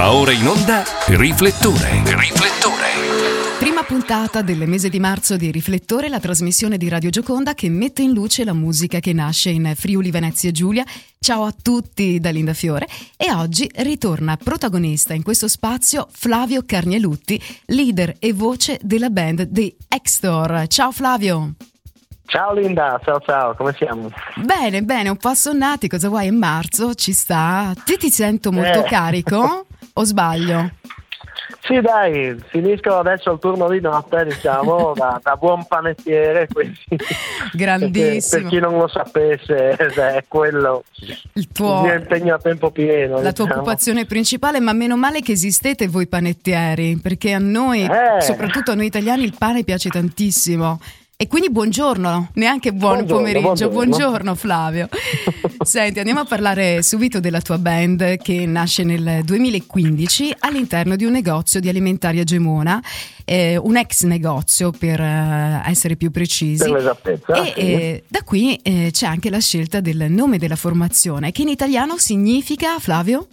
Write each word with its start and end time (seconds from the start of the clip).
Va 0.00 0.14
ora 0.14 0.32
in 0.32 0.46
onda 0.46 0.82
Riflettore. 1.08 2.02
Riflettore. 2.06 3.58
Prima 3.58 3.82
puntata 3.82 4.40
del 4.40 4.66
mese 4.66 4.88
di 4.88 4.98
marzo 4.98 5.36
di 5.36 5.50
Riflettore, 5.50 6.08
la 6.08 6.18
trasmissione 6.18 6.78
di 6.78 6.88
Radio 6.88 7.10
Gioconda 7.10 7.52
che 7.52 7.68
mette 7.68 8.00
in 8.00 8.12
luce 8.12 8.44
la 8.44 8.54
musica 8.54 8.98
che 8.98 9.12
nasce 9.12 9.50
in 9.50 9.70
Friuli 9.76 10.10
Venezia 10.10 10.52
Giulia. 10.52 10.86
Ciao 11.18 11.44
a 11.44 11.52
tutti 11.52 12.18
da 12.18 12.30
Linda 12.30 12.54
Fiore 12.54 12.88
e 13.14 13.30
oggi 13.30 13.70
ritorna 13.74 14.38
protagonista 14.38 15.12
in 15.12 15.22
questo 15.22 15.48
spazio 15.48 16.08
Flavio 16.10 16.62
Carnielutti, 16.64 17.38
leader 17.66 18.16
e 18.18 18.32
voce 18.32 18.78
della 18.82 19.10
band 19.10 19.50
The 19.52 19.76
Extor. 19.86 20.66
Ciao 20.66 20.92
Flavio! 20.92 21.56
Ciao 22.30 22.52
Linda, 22.54 23.00
ciao 23.04 23.18
ciao, 23.20 23.54
come 23.56 23.74
siamo? 23.76 24.08
Bene, 24.36 24.82
bene, 24.82 25.08
un 25.08 25.16
po' 25.16 25.28
assonnati, 25.30 25.88
cosa 25.88 26.08
vuoi? 26.08 26.28
È 26.28 26.30
marzo, 26.30 26.94
ci 26.94 27.12
sta. 27.12 27.72
Ti 27.84 27.96
ti 27.96 28.08
sento 28.10 28.52
molto 28.52 28.84
Eh. 28.84 28.88
carico 28.88 29.66
o 29.94 30.04
sbaglio? 30.04 30.70
Sì 31.62 31.80
dai, 31.80 32.36
finisco 32.48 32.96
adesso 32.98 33.32
il 33.32 33.38
turno 33.40 33.68
di 33.68 33.80
notte, 33.80 34.24
diciamo, 34.24 34.92
da, 34.96 35.20
da 35.22 35.36
buon 35.36 35.66
panettiere, 35.66 36.46
quindi 36.50 36.78
Grandissimo. 37.52 38.42
per 38.42 38.50
chi 38.50 38.58
non 38.60 38.78
lo 38.78 38.86
sapesse 38.88 39.70
è 39.76 40.24
quello 40.28 40.84
Il 41.00 41.18
il 41.34 41.48
tuo, 41.52 41.82
mio 41.82 41.94
impegno 41.94 42.34
a 42.34 42.38
tempo 42.38 42.70
pieno. 42.70 43.20
la 43.20 43.32
tua 43.32 43.44
diciamo. 43.44 43.54
occupazione 43.62 44.06
principale, 44.06 44.60
ma 44.60 44.72
meno 44.72 44.96
male 44.96 45.20
che 45.20 45.32
esistete 45.32 45.88
voi 45.88 46.06
panettieri, 46.06 46.96
perché 47.02 47.32
a 47.32 47.38
noi, 47.40 47.82
Eh. 47.84 48.20
soprattutto 48.20 48.70
a 48.70 48.74
noi 48.74 48.86
italiani, 48.86 49.24
il 49.24 49.34
pane 49.36 49.64
piace 49.64 49.88
tantissimo. 49.90 50.80
E 51.22 51.26
quindi 51.26 51.50
buongiorno, 51.50 52.30
neanche 52.36 52.72
buon 52.72 53.04
Buongiorno, 53.04 53.16
pomeriggio, 53.18 53.68
buongiorno, 53.68 53.98
buongiorno. 53.98 54.34
Flavio. 54.34 54.88
Senti, 55.62 55.98
andiamo 55.98 56.20
a 56.20 56.24
parlare 56.24 56.82
subito 56.82 57.20
della 57.20 57.42
tua 57.42 57.58
band 57.58 58.16
che 58.16 58.46
nasce 58.46 58.84
nel 58.84 59.22
2015 59.22 60.36
all'interno 60.38 60.96
di 60.96 61.04
un 61.04 61.12
negozio 61.12 61.60
di 61.60 61.68
alimentari 61.68 62.20
a 62.20 62.24
Gemona, 62.24 62.82
eh, 63.26 63.58
un 63.58 63.76
ex 63.76 64.04
negozio 64.04 64.70
per 64.70 64.98
eh, 64.98 65.62
essere 65.66 65.96
più 65.96 66.10
precisi. 66.10 66.64
Per 66.64 66.70
l'esattezza, 66.70 67.34
E 67.34 67.52
sì. 67.52 67.60
eh, 67.60 68.04
da 68.08 68.22
qui 68.22 68.58
eh, 68.62 68.88
c'è 68.90 69.04
anche 69.04 69.28
la 69.28 69.40
scelta 69.40 69.80
del 69.80 70.06
nome 70.08 70.38
della 70.38 70.56
formazione, 70.56 71.32
che 71.32 71.42
in 71.42 71.48
italiano 71.48 71.98
significa, 71.98 72.78
Flavio? 72.78 73.26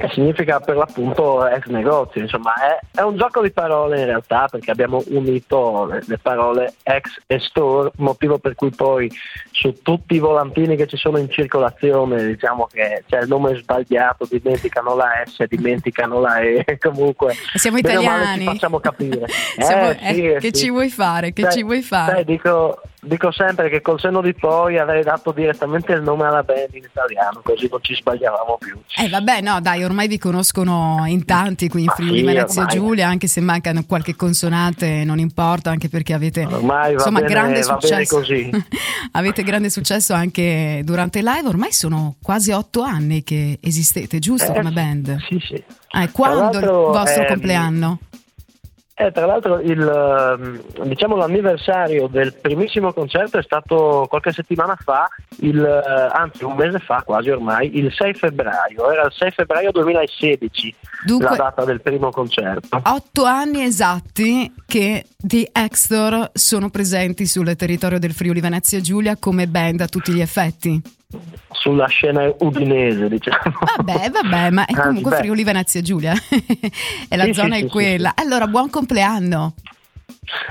Che 0.00 0.08
significa 0.12 0.60
per 0.60 0.76
l'appunto 0.76 1.44
ex 1.44 1.66
negozio, 1.66 2.20
insomma 2.20 2.52
è, 2.54 2.78
è 3.00 3.02
un 3.02 3.16
gioco 3.16 3.42
di 3.42 3.50
parole 3.50 3.98
in 3.98 4.04
realtà 4.04 4.46
perché 4.48 4.70
abbiamo 4.70 5.02
unito 5.08 5.86
le, 5.86 6.04
le 6.06 6.18
parole 6.18 6.74
ex 6.84 7.16
e 7.26 7.40
store, 7.40 7.90
motivo 7.96 8.38
per 8.38 8.54
cui 8.54 8.70
poi 8.70 9.10
su 9.50 9.82
tutti 9.82 10.14
i 10.14 10.20
volantini 10.20 10.76
che 10.76 10.86
ci 10.86 10.96
sono 10.96 11.18
in 11.18 11.28
circolazione 11.28 12.24
diciamo 12.28 12.68
che 12.70 13.02
c'è 13.08 13.22
il 13.22 13.26
nome 13.26 13.56
sbagliato, 13.56 14.24
dimenticano 14.30 14.94
la 14.94 15.08
S, 15.26 15.44
dimenticano 15.48 16.20
la 16.20 16.38
E, 16.42 16.64
comunque 16.78 17.34
Siamo 17.54 17.78
male 17.82 17.92
italiani. 17.92 18.38
ci 18.38 18.44
facciamo 18.44 18.78
capire. 18.78 19.26
Siamo- 19.58 19.88
Eh, 19.90 20.14
sì, 20.14 20.22
eh, 20.22 20.28
eh, 20.34 20.38
che 20.38 20.50
sì. 20.52 20.52
ci 20.52 20.70
vuoi 20.70 20.90
fare? 20.90 21.32
Che 21.32 21.42
Sai- 21.42 21.52
ci 21.54 21.62
vuoi 21.64 21.82
fare? 21.82 22.12
sai, 22.12 22.24
dico, 22.24 22.80
dico 23.08 23.32
sempre 23.32 23.68
che 23.68 23.80
col 23.80 23.98
senno 23.98 24.20
di 24.20 24.34
poi 24.34 24.78
avrei 24.78 25.02
dato 25.02 25.32
direttamente 25.32 25.92
il 25.92 26.02
nome 26.02 26.26
alla 26.26 26.42
band 26.42 26.68
in 26.74 26.84
italiano, 26.84 27.40
così 27.42 27.66
non 27.70 27.80
ci 27.82 27.94
sbagliavamo 27.94 28.58
più. 28.60 28.78
Eh 28.96 29.08
vabbè, 29.08 29.40
no, 29.40 29.60
dai, 29.60 29.82
ormai 29.82 30.06
vi 30.06 30.18
conoscono 30.18 31.02
in 31.06 31.24
tanti 31.24 31.68
qui 31.68 31.82
in 31.84 31.88
Friuli 31.88 32.18
sì, 32.18 32.24
Venezia 32.24 32.60
ormai. 32.62 32.76
Giulia, 32.76 33.08
anche 33.08 33.26
se 33.26 33.40
mancano 33.40 33.84
qualche 33.86 34.14
consonante, 34.14 35.02
non 35.04 35.18
importa, 35.18 35.70
anche 35.70 35.88
perché 35.88 36.12
avete 36.12 36.44
Ormai 36.44 36.88
va 36.88 36.92
insomma 36.92 37.20
bene- 37.20 37.32
grande 37.32 37.62
successo. 37.62 38.16
così. 38.16 38.50
avete 39.12 39.42
grande 39.42 39.70
successo 39.70 40.12
anche 40.14 40.82
durante 40.84 41.18
il 41.18 41.24
live, 41.24 41.48
ormai 41.48 41.72
sono 41.72 42.16
quasi 42.22 42.50
otto 42.52 42.82
anni 42.82 43.22
che 43.24 43.58
esistete, 43.62 44.18
giusto, 44.18 44.52
Eh, 44.52 44.54
come 44.54 44.70
band? 44.70 45.16
Sì, 45.28 45.38
sì. 45.44 45.54
Eh, 45.90 46.10
quando 46.12 46.58
il 46.58 46.66
vostro 46.66 47.22
ehm, 47.22 47.28
compleanno? 47.28 47.98
Eh, 49.00 49.12
tra 49.12 49.26
l'altro 49.26 49.60
il, 49.60 49.80
ehm, 49.80 50.60
diciamo, 50.88 51.14
l'anniversario 51.14 52.08
del 52.08 52.34
primissimo 52.34 52.92
concerto 52.92 53.38
è 53.38 53.42
stato 53.44 54.06
qualche 54.08 54.32
settimana 54.32 54.76
fa, 54.76 55.08
il, 55.36 55.64
eh, 55.64 56.08
anzi 56.12 56.42
un 56.42 56.56
mese 56.56 56.80
fa 56.80 57.02
quasi 57.06 57.30
ormai, 57.30 57.78
il 57.78 57.92
6 57.92 58.14
febbraio, 58.14 58.90
era 58.90 59.04
il 59.04 59.12
6 59.12 59.30
febbraio 59.30 59.70
2016 59.70 60.74
Dunque- 61.04 61.28
la 61.28 61.36
data 61.36 61.64
del 61.64 61.80
primo 61.80 62.10
concerto. 62.10 62.80
Otto 62.82 63.22
anni 63.22 63.62
esatti 63.62 64.52
che 64.66 65.04
The 65.16 65.48
Extor 65.52 66.30
sono 66.32 66.68
presenti 66.68 67.24
sul 67.26 67.54
territorio 67.54 68.00
del 68.00 68.12
Friuli 68.12 68.40
Venezia 68.40 68.80
Giulia 68.80 69.16
come 69.16 69.46
band 69.46 69.80
a 69.80 69.86
tutti 69.86 70.12
gli 70.12 70.20
effetti. 70.20 70.97
Sulla 71.52 71.86
scena 71.86 72.30
udinese, 72.40 73.08
diciamo. 73.08 73.40
Vabbè, 73.78 74.10
vabbè, 74.10 74.50
ma 74.50 74.66
è 74.66 74.72
Anzi, 74.74 74.82
comunque 74.82 75.16
Friuli 75.16 75.42
Venezia 75.42 75.80
Giulia. 75.80 76.12
e 77.08 77.16
la 77.16 77.24
Sì, 77.24 77.32
zona 77.32 77.54
sì, 77.54 77.60
è 77.62 77.64
sì, 77.64 77.70
quella. 77.70 78.12
Allora, 78.14 78.46
buon 78.46 78.68
compleanno. 78.68 79.54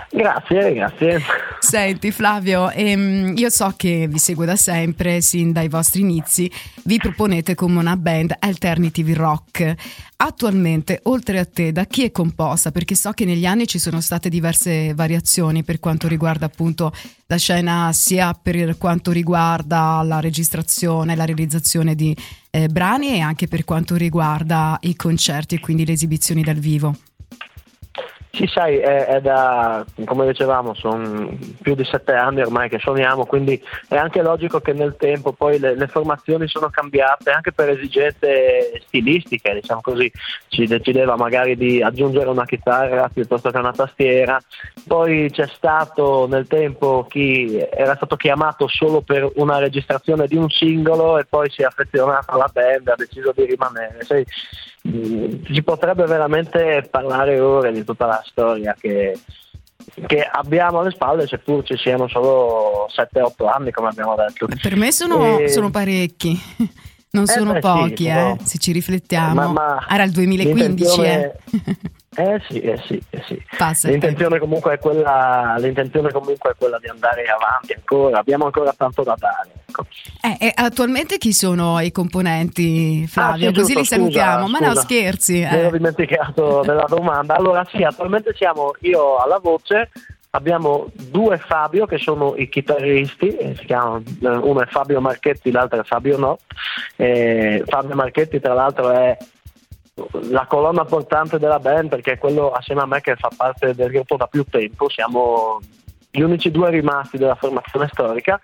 Grazie, 0.09 0.73
grazie. 0.73 1.21
Senti 1.59 2.11
Flavio, 2.11 2.69
ehm, 2.69 3.33
io 3.35 3.49
so 3.49 3.73
che 3.75 4.07
vi 4.07 4.17
seguo 4.17 4.45
da 4.45 4.55
sempre, 4.55 5.21
sin 5.21 5.51
dai 5.51 5.67
vostri 5.67 6.01
inizi, 6.01 6.49
vi 6.83 6.97
proponete 6.97 7.55
come 7.55 7.79
una 7.79 7.97
band 7.97 8.33
alternative 8.39 9.13
rock. 9.13 9.75
Attualmente, 10.15 11.01
oltre 11.03 11.39
a 11.39 11.45
te, 11.45 11.71
da 11.71 11.85
chi 11.85 12.03
è 12.03 12.11
composta? 12.11 12.71
Perché 12.71 12.95
so 12.95 13.11
che 13.11 13.25
negli 13.25 13.45
anni 13.45 13.67
ci 13.67 13.79
sono 13.79 14.01
state 14.01 14.29
diverse 14.29 14.93
variazioni 14.93 15.63
per 15.63 15.79
quanto 15.79 16.07
riguarda 16.07 16.45
appunto 16.45 16.91
la 17.27 17.37
scena, 17.37 17.91
sia 17.93 18.33
per 18.33 18.77
quanto 18.77 19.11
riguarda 19.11 20.01
la 20.03 20.19
registrazione, 20.19 21.15
la 21.15 21.25
realizzazione 21.25 21.95
di 21.95 22.15
eh, 22.49 22.67
brani 22.67 23.13
e 23.15 23.19
anche 23.19 23.47
per 23.47 23.65
quanto 23.65 23.95
riguarda 23.95 24.77
i 24.81 24.95
concerti 24.95 25.55
e 25.55 25.59
quindi 25.59 25.85
le 25.85 25.91
esibizioni 25.91 26.41
dal 26.41 26.55
vivo. 26.55 26.95
Sì, 28.31 28.45
sai, 28.45 28.77
è, 28.77 29.05
è 29.05 29.21
da, 29.21 29.85
come 30.05 30.27
dicevamo, 30.27 30.73
sono 30.75 31.35
più 31.61 31.73
di 31.75 31.83
sette 31.83 32.13
anni 32.13 32.41
ormai 32.41 32.69
che 32.69 32.77
suoniamo, 32.77 33.25
quindi 33.25 33.59
è 33.87 33.95
anche 33.95 34.21
logico 34.21 34.59
che 34.59 34.73
nel 34.73 34.95
tempo 34.97 35.31
poi 35.31 35.57
le, 35.57 35.75
le 35.75 35.87
formazioni 35.87 36.47
sono 36.47 36.69
cambiate 36.69 37.31
anche 37.31 37.51
per 37.51 37.69
esigenze 37.69 38.81
stilistiche, 38.85 39.55
diciamo 39.55 39.81
così, 39.81 40.11
si 40.49 40.65
decideva 40.65 41.15
magari 41.15 41.55
di 41.55 41.81
aggiungere 41.81 42.29
una 42.29 42.45
chitarra 42.45 43.09
piuttosto 43.09 43.49
che 43.49 43.57
una 43.57 43.71
tastiera, 43.71 44.39
poi 44.85 45.29
c'è 45.31 45.47
stato 45.47 46.27
nel 46.27 46.47
tempo 46.47 47.05
chi 47.09 47.57
era 47.57 47.95
stato 47.95 48.15
chiamato 48.17 48.67
solo 48.67 49.01
per 49.01 49.31
una 49.35 49.57
registrazione 49.57 50.27
di 50.27 50.35
un 50.35 50.49
singolo 50.49 51.17
e 51.17 51.25
poi 51.25 51.49
si 51.49 51.61
è 51.61 51.65
affezionato 51.65 52.31
alla 52.31 52.49
band 52.51 52.87
ha 52.89 52.95
deciso 52.95 53.31
di 53.35 53.45
rimanere. 53.45 54.05
Mm, 54.07 54.76
si 55.51 55.63
potrebbe 55.63 56.05
veramente 56.05 56.87
parlare 56.89 57.39
ore 57.39 57.71
di 57.71 57.83
tutta 57.83 58.05
la 58.05 58.21
storia 58.25 58.75
che, 58.79 59.17
che 60.07 60.21
abbiamo 60.21 60.79
alle 60.79 60.91
spalle, 60.91 61.27
seppur 61.27 61.63
ci 61.63 61.75
siano 61.77 62.07
solo 62.07 62.87
7-8 62.89 63.47
anni, 63.47 63.71
come 63.71 63.89
abbiamo 63.89 64.15
detto. 64.15 64.47
Per 64.61 64.75
me 64.75 64.91
sono, 64.91 65.39
E- 65.39 65.49
sono 65.49 65.69
parecchi, 65.69 66.39
non 67.11 67.23
Eh 67.23 67.27
sono 67.27 67.51
beh, 67.53 67.61
sì, 67.61 67.67
pochi, 67.67 68.03
sono- 68.05 68.33
eh, 68.33 68.37
se 68.43 68.57
ci 68.57 68.71
riflettiamo. 68.71 69.33
Ma- 69.33 69.47
ma 69.51 69.85
Era 69.89 70.03
il 70.03 70.11
2015, 70.11 71.01
eh. 71.01 71.15
l'intenzione- 71.15 71.35
Eh 71.51 71.75
sì, 72.47 72.59
eh 72.59 72.77
sì, 72.77 72.99
eh 73.11 73.21
sì. 73.27 73.39
Passa 73.57 73.87
il 73.87 73.93
L'intenzione 73.93 74.39
comunque, 74.39 74.73
è 74.73 74.79
quella, 74.79 75.55
l'intenzione 75.59 76.11
comunque 76.11 76.51
è 76.51 76.55
quella 76.57 76.79
di 76.79 76.87
andare 76.87 77.23
avanti 77.25 77.73
ancora, 77.73 78.17
abbiamo 78.17 78.45
ancora 78.45 78.73
tanto 78.75 79.03
da 79.03 79.15
dare. 79.19 79.49
ecco. 79.67 79.85
Eh, 80.39 80.51
attualmente 80.55 81.17
chi 81.19 81.31
sono 81.31 81.79
i 81.79 81.91
componenti, 81.91 83.05
Flavio? 83.07 83.49
Ah, 83.49 83.53
sì, 83.53 83.59
Così 83.59 83.73
li 83.73 83.79
giusto, 83.81 83.95
salutiamo. 83.95 84.47
scusa, 84.47 84.59
Ma 84.59 84.67
no, 84.67 84.75
scherzi. 84.75 85.33
Mi 85.33 85.43
ero 85.43 85.67
eh. 85.67 85.71
dimenticato 85.71 86.61
della 86.65 86.85
domanda. 86.87 87.35
Allora 87.35 87.63
sì, 87.69 87.83
attualmente 87.83 88.33
siamo 88.35 88.71
io 88.81 89.17
alla 89.17 89.37
voce, 89.37 89.91
abbiamo 90.31 90.87
due 90.93 91.37
Fabio 91.37 91.85
che 91.85 91.99
sono 91.99 92.33
i 92.35 92.49
chitarristi, 92.49 93.27
eh, 93.37 93.55
si 93.55 93.65
chiamano, 93.65 94.01
eh, 94.21 94.27
uno 94.27 94.61
è 94.61 94.65
Fabio 94.65 94.99
Marchetti, 95.01 95.51
l'altro 95.51 95.79
è 95.79 95.83
Fabio 95.83 96.17
No. 96.17 96.39
Eh, 96.95 97.63
Fabio 97.67 97.95
Marchetti 97.95 98.39
tra 98.39 98.53
l'altro 98.55 98.89
è 98.89 99.15
la 100.29 100.45
colonna 100.45 100.85
portante 100.85 101.39
della 101.39 101.59
band 101.59 101.89
perché 101.89 102.13
è 102.13 102.17
quello 102.17 102.51
assieme 102.51 102.81
a 102.81 102.85
me 102.85 103.01
che 103.01 103.15
fa 103.15 103.29
parte 103.35 103.73
del 103.73 103.89
gruppo 103.91 104.15
da 104.17 104.27
più 104.27 104.43
tempo, 104.43 104.89
siamo 104.89 105.59
gli 106.11 106.21
unici 106.21 106.51
due 106.51 106.69
rimasti 106.69 107.17
della 107.17 107.35
formazione 107.35 107.87
storica. 107.91 108.39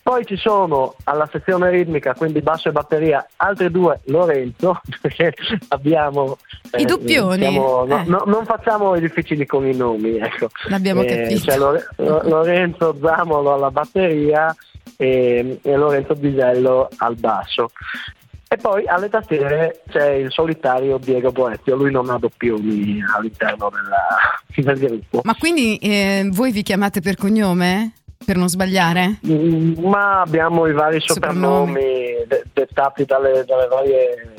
Poi 0.00 0.24
ci 0.24 0.36
sono 0.36 0.94
alla 1.04 1.28
sezione 1.30 1.68
ritmica, 1.68 2.14
quindi 2.14 2.40
basso 2.40 2.68
e 2.68 2.72
batteria, 2.72 3.26
altri 3.36 3.70
due 3.70 4.00
Lorenzo, 4.04 4.80
perché 5.02 5.34
abbiamo... 5.68 6.38
I 6.78 6.84
doppioni, 6.86 7.42
siamo- 7.42 7.84
no- 7.84 7.98
eh. 8.00 8.04
no- 8.06 8.22
non 8.26 8.46
facciamo 8.46 8.94
i 8.96 9.00
difficili 9.00 9.44
con 9.44 9.66
i 9.66 9.76
nomi, 9.76 10.16
ecco. 10.16 10.48
L'abbiamo 10.68 11.02
Eh, 11.02 11.06
capito. 11.24 11.40
c'è 11.50 11.58
Lore- 11.58 11.86
Lo- 11.96 12.22
Lorenzo 12.24 12.96
Zamolo 13.02 13.52
alla 13.52 13.70
batteria 13.70 14.54
e, 14.96 15.58
e 15.62 15.76
Lorenzo 15.76 16.14
Bisello 16.14 16.88
al 16.98 17.14
basso. 17.16 17.70
E 18.50 18.56
poi 18.56 18.86
alle 18.86 19.10
tastiere 19.10 19.82
c'è 19.90 20.08
il 20.12 20.32
solitario 20.32 20.96
Diego 20.96 21.30
Boettio, 21.32 21.76
lui 21.76 21.90
non 21.90 22.08
ha 22.08 22.18
doppioni 22.18 22.98
all'interno 23.14 23.70
della- 23.70 24.74
del 24.74 24.78
gruppo. 24.88 25.20
Ma 25.24 25.34
quindi 25.38 25.76
eh, 25.76 26.26
voi 26.32 26.50
vi 26.50 26.62
chiamate 26.62 27.00
per 27.00 27.16
cognome? 27.16 27.92
Per 28.24 28.36
non 28.36 28.48
sbagliare? 28.48 29.18
Mm, 29.26 29.84
Ma 29.86 30.20
abbiamo 30.22 30.66
i 30.66 30.72
vari 30.72 30.98
Soprannomi. 31.00 31.72
soprannomi 31.72 32.26
de- 32.26 32.44
dettati 32.52 33.04
dalle, 33.04 33.44
dalle 33.46 33.66
varie 33.68 34.34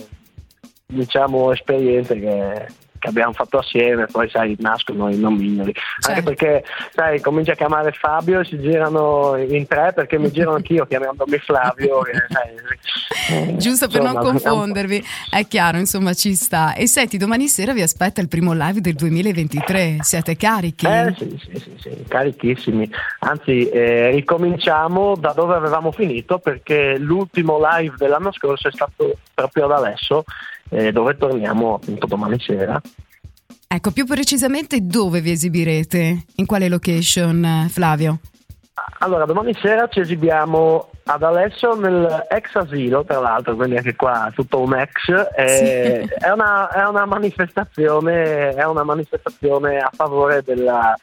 diciamo 0.85 1.51
esperienze 1.51 2.19
che 2.19 2.67
che 3.00 3.07
abbiamo 3.07 3.34
fatto 3.34 3.57
assieme, 3.57 4.06
poi 4.06 4.30
sai, 4.30 4.56
nascono 4.60 5.10
i 5.10 5.18
nomignoli. 5.18 5.74
Certo. 5.74 6.10
Anche 6.10 6.24
perché, 6.24 6.63
sai, 6.94 7.19
comincia 7.22 7.54
a 7.54 7.56
chiamare 7.56 7.92
Fabio 7.92 8.42
e 8.42 8.46
si 8.46 8.60
girano 8.60 9.36
in 9.38 9.66
tre 9.68 9.94
perché 9.94 10.19
mi 10.19 10.31
giro 10.31 10.54
anch'io 10.54 10.86
chiamandomi 10.86 11.38
Flavio. 11.40 12.01
che, 12.01 12.12
sai, 12.30 13.57
Giusto 13.57 13.88
per 13.88 14.01
insomma, 14.01 14.22
non 14.22 14.31
confondervi, 14.31 15.04
è 15.30 15.48
chiaro, 15.48 15.78
insomma, 15.78 16.13
ci 16.13 16.36
sta. 16.36 16.74
E 16.74 16.88
senti, 16.88 17.18
domani 17.18 17.48
sera 17.48 17.74
vi 17.74 17.81
aspetta 17.81 18.22
il 18.22 18.28
primo 18.28 18.54
live 18.54 18.81
del 18.81 18.96
2023, 18.96 19.98
siete 20.02 20.36
carichi? 20.36 20.86
Eh 20.86 21.16
sì, 21.18 21.40
sì, 21.40 21.60
sì, 21.60 21.74
sì 21.78 21.90
carichissimi. 22.07 22.90
Anzi, 23.19 23.69
eh, 23.69 24.10
ricominciamo 24.12 25.16
da 25.16 25.31
dove 25.31 25.56
avevamo 25.56 25.92
finito 25.92 26.40
perché 26.40 26.98
l'ultimo 26.98 27.60
live 27.62 27.95
dell'anno 27.98 28.31
scorso 28.34 28.68
è 28.68 28.72
stato 28.72 29.18
proprio 29.34 29.66
ad 29.66 29.72
adesso 29.72 30.25
eh, 30.69 30.92
dove 30.92 31.18
torniamo 31.18 31.75
appunto 31.75 32.06
domani 32.06 32.39
sera. 32.39 32.81
Ecco, 33.68 33.92
più 33.92 34.06
precisamente 34.06 34.80
dove 34.81 35.21
vi 35.21 35.31
esibirete? 35.31 36.25
In 36.36 36.45
quale 36.45 36.69
location, 36.69 37.68
Flavio? 37.69 38.19
Allora, 39.00 39.25
domani 39.25 39.54
sera 39.54 39.88
ci 39.88 40.00
esibiamo 40.00 40.89
ad 41.06 41.24
Alesso 41.24 41.75
nel 41.75 42.25
ex 42.30 42.56
asilo, 42.56 43.04
tra 43.04 43.19
l'altro, 43.19 43.56
quindi 43.56 43.77
anche 43.77 43.95
qua 43.95 44.31
tutto 44.33 44.62
un 44.62 44.75
ex. 44.75 45.12
È, 45.12 46.04
sì. 46.04 46.13
è, 46.18 46.30
una, 46.31 46.69
è, 46.69 46.88
una, 46.88 47.06
manifestazione, 47.06 48.54
è 48.54 48.66
una 48.66 48.83
manifestazione 48.83 49.77
a 49.77 49.92
favore 49.94 50.42
della 50.44 50.95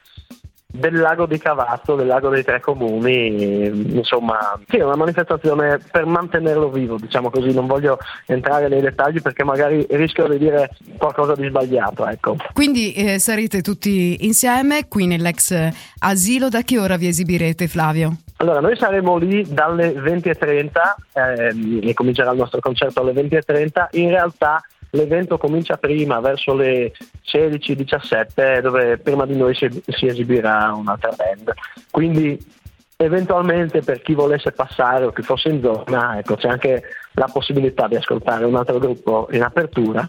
del 0.76 0.96
lago 0.96 1.26
di 1.26 1.38
Cavazzo, 1.38 1.94
del 1.94 2.06
lago 2.06 2.28
dei 2.28 2.44
tre 2.44 2.61
comuni, 2.61 3.67
insomma, 3.96 4.58
sì, 4.69 4.76
è 4.76 4.84
una 4.84 4.96
manifestazione 4.96 5.78
per 5.90 6.06
mantenerlo 6.06 6.70
vivo, 6.70 6.96
diciamo 6.99 7.31
così, 7.31 7.52
non 7.52 7.67
voglio 7.67 7.99
entrare 8.26 8.69
nei 8.69 8.81
dettagli 8.81 9.20
perché 9.20 9.44
magari 9.44 9.87
rischio 9.90 10.28
di 10.28 10.38
dire 10.38 10.70
qualcosa 10.99 11.34
di 11.34 11.49
sbagliato, 11.49 12.06
ecco. 12.06 12.37
Quindi 12.52 12.93
eh, 12.93 13.19
sarete 13.19 13.62
tutti 13.62 14.25
insieme 14.26 14.88
qui 14.88 15.06
nell'ex 15.06 15.70
asilo, 16.00 16.49
da 16.49 16.62
che 16.62 16.78
ora 16.78 16.96
vi 16.96 17.08
esibirete 17.08 17.69
Flavio? 17.69 18.17
Allora, 18.38 18.61
noi 18.61 18.76
saremo 18.76 19.17
lì 19.17 19.46
dalle 19.49 19.93
20.30 19.93 20.70
ehm, 21.14 21.81
e 21.82 21.94
comincerà 21.94 22.32
il 22.32 22.38
nostro 22.38 22.61
concerto 22.61 23.00
alle 23.00 23.12
20.30, 23.12 23.87
in 23.93 24.11
realtà 24.11 24.62
l'evento 24.96 25.38
comincia 25.38 25.76
prima, 25.76 26.19
verso 26.20 26.54
le 26.54 26.93
16-17, 27.25 28.60
dove 28.60 28.98
prima 28.98 29.26
di 29.26 29.37
noi 29.37 29.54
si, 29.54 29.69
si 29.87 30.06
esibirà 30.06 30.72
un'altra 30.72 31.12
band. 31.16 31.52
Quindi 31.90 32.54
eventualmente 32.96 33.82
per 33.82 34.00
chi 34.00 34.14
volesse 34.14 34.52
passare 34.52 35.04
o 35.04 35.12
chi 35.12 35.22
fosse 35.22 35.50
in 35.50 35.60
zona, 35.60 36.19
ecco, 36.19 36.37
c'è 36.37 36.48
anche 36.48 36.82
la 37.12 37.28
possibilità 37.31 37.87
di 37.88 37.96
ascoltare 37.96 38.44
un 38.44 38.56
altro 38.56 38.78
gruppo 38.78 39.28
in 39.32 39.43
apertura. 39.43 40.08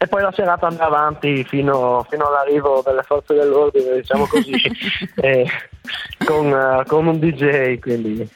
E 0.00 0.06
poi 0.06 0.22
la 0.22 0.32
serata 0.32 0.68
andrà 0.68 0.86
avanti 0.86 1.42
fino, 1.44 2.06
fino 2.08 2.28
all'arrivo 2.28 2.82
delle 2.84 3.02
forze 3.02 3.34
dell'ordine, 3.34 3.96
diciamo 3.96 4.26
così, 4.26 4.52
eh, 5.16 5.46
con, 6.24 6.52
uh, 6.52 6.84
con 6.86 7.06
un 7.06 7.18
DJ, 7.18 7.80
quindi 7.80 8.28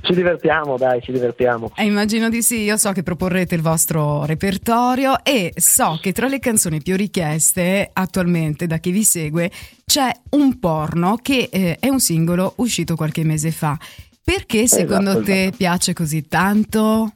ci 0.00 0.14
divertiamo, 0.14 0.76
dai, 0.76 1.00
ci 1.02 1.12
divertiamo. 1.12 1.72
Eh, 1.76 1.84
immagino 1.84 2.28
di 2.28 2.42
sì, 2.42 2.62
io 2.62 2.76
so 2.76 2.92
che 2.92 3.02
proporrete 3.02 3.54
il 3.54 3.62
vostro 3.62 4.24
repertorio 4.24 5.24
e 5.24 5.52
so 5.56 5.98
che 6.00 6.12
tra 6.12 6.28
le 6.28 6.38
canzoni 6.38 6.80
più 6.80 6.96
richieste 6.96 7.90
attualmente 7.92 8.66
da 8.66 8.78
chi 8.78 8.90
vi 8.90 9.02
segue 9.02 9.50
c'è 9.84 10.10
un 10.30 10.58
porno 10.58 11.18
che 11.20 11.48
eh, 11.50 11.76
è 11.80 11.88
un 11.88 12.00
singolo 12.00 12.54
uscito 12.56 12.94
qualche 12.94 13.24
mese 13.24 13.50
fa. 13.50 13.76
Perché 14.22 14.66
secondo 14.68 15.10
esatto, 15.10 15.24
te 15.24 15.40
esatto. 15.42 15.56
piace 15.56 15.92
così 15.94 16.28
tanto? 16.28 17.12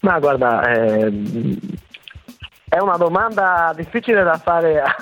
Ma 0.00 0.18
guarda, 0.18 0.72
eh, 0.72 1.12
è 2.68 2.78
una 2.78 2.96
domanda 2.96 3.72
difficile 3.76 4.22
da 4.22 4.38
fare 4.38 4.80
a, 4.80 4.94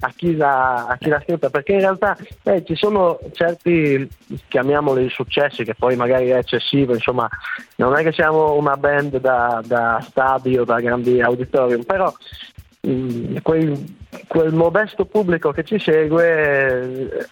a 0.00 0.12
chi, 0.14 0.36
l'ha, 0.36 0.86
a 0.86 0.96
chi 0.96 1.08
l'ha 1.08 1.20
scritta, 1.20 1.50
perché 1.50 1.72
in 1.72 1.80
realtà 1.80 2.16
eh, 2.44 2.64
ci 2.64 2.76
sono 2.76 3.18
certi, 3.32 4.08
chiamiamoli 4.46 5.08
successi, 5.10 5.64
che 5.64 5.74
poi 5.74 5.96
magari 5.96 6.28
è 6.28 6.36
eccessivo, 6.36 6.94
insomma, 6.94 7.28
non 7.76 7.96
è 7.96 8.02
che 8.04 8.12
siamo 8.12 8.54
una 8.54 8.76
band 8.76 9.18
da, 9.18 9.60
da 9.64 10.00
stadio, 10.08 10.64
da 10.64 10.78
grandi 10.80 11.20
auditorium, 11.20 11.82
però 11.82 12.12
mh, 12.82 12.90
mm, 12.90 13.36
quel, 13.42 13.94
quel, 14.28 14.52
modesto 14.54 15.04
pubblico 15.04 15.50
che 15.50 15.64
ci 15.64 15.80
segue 15.80 17.10
eh, 17.10 17.26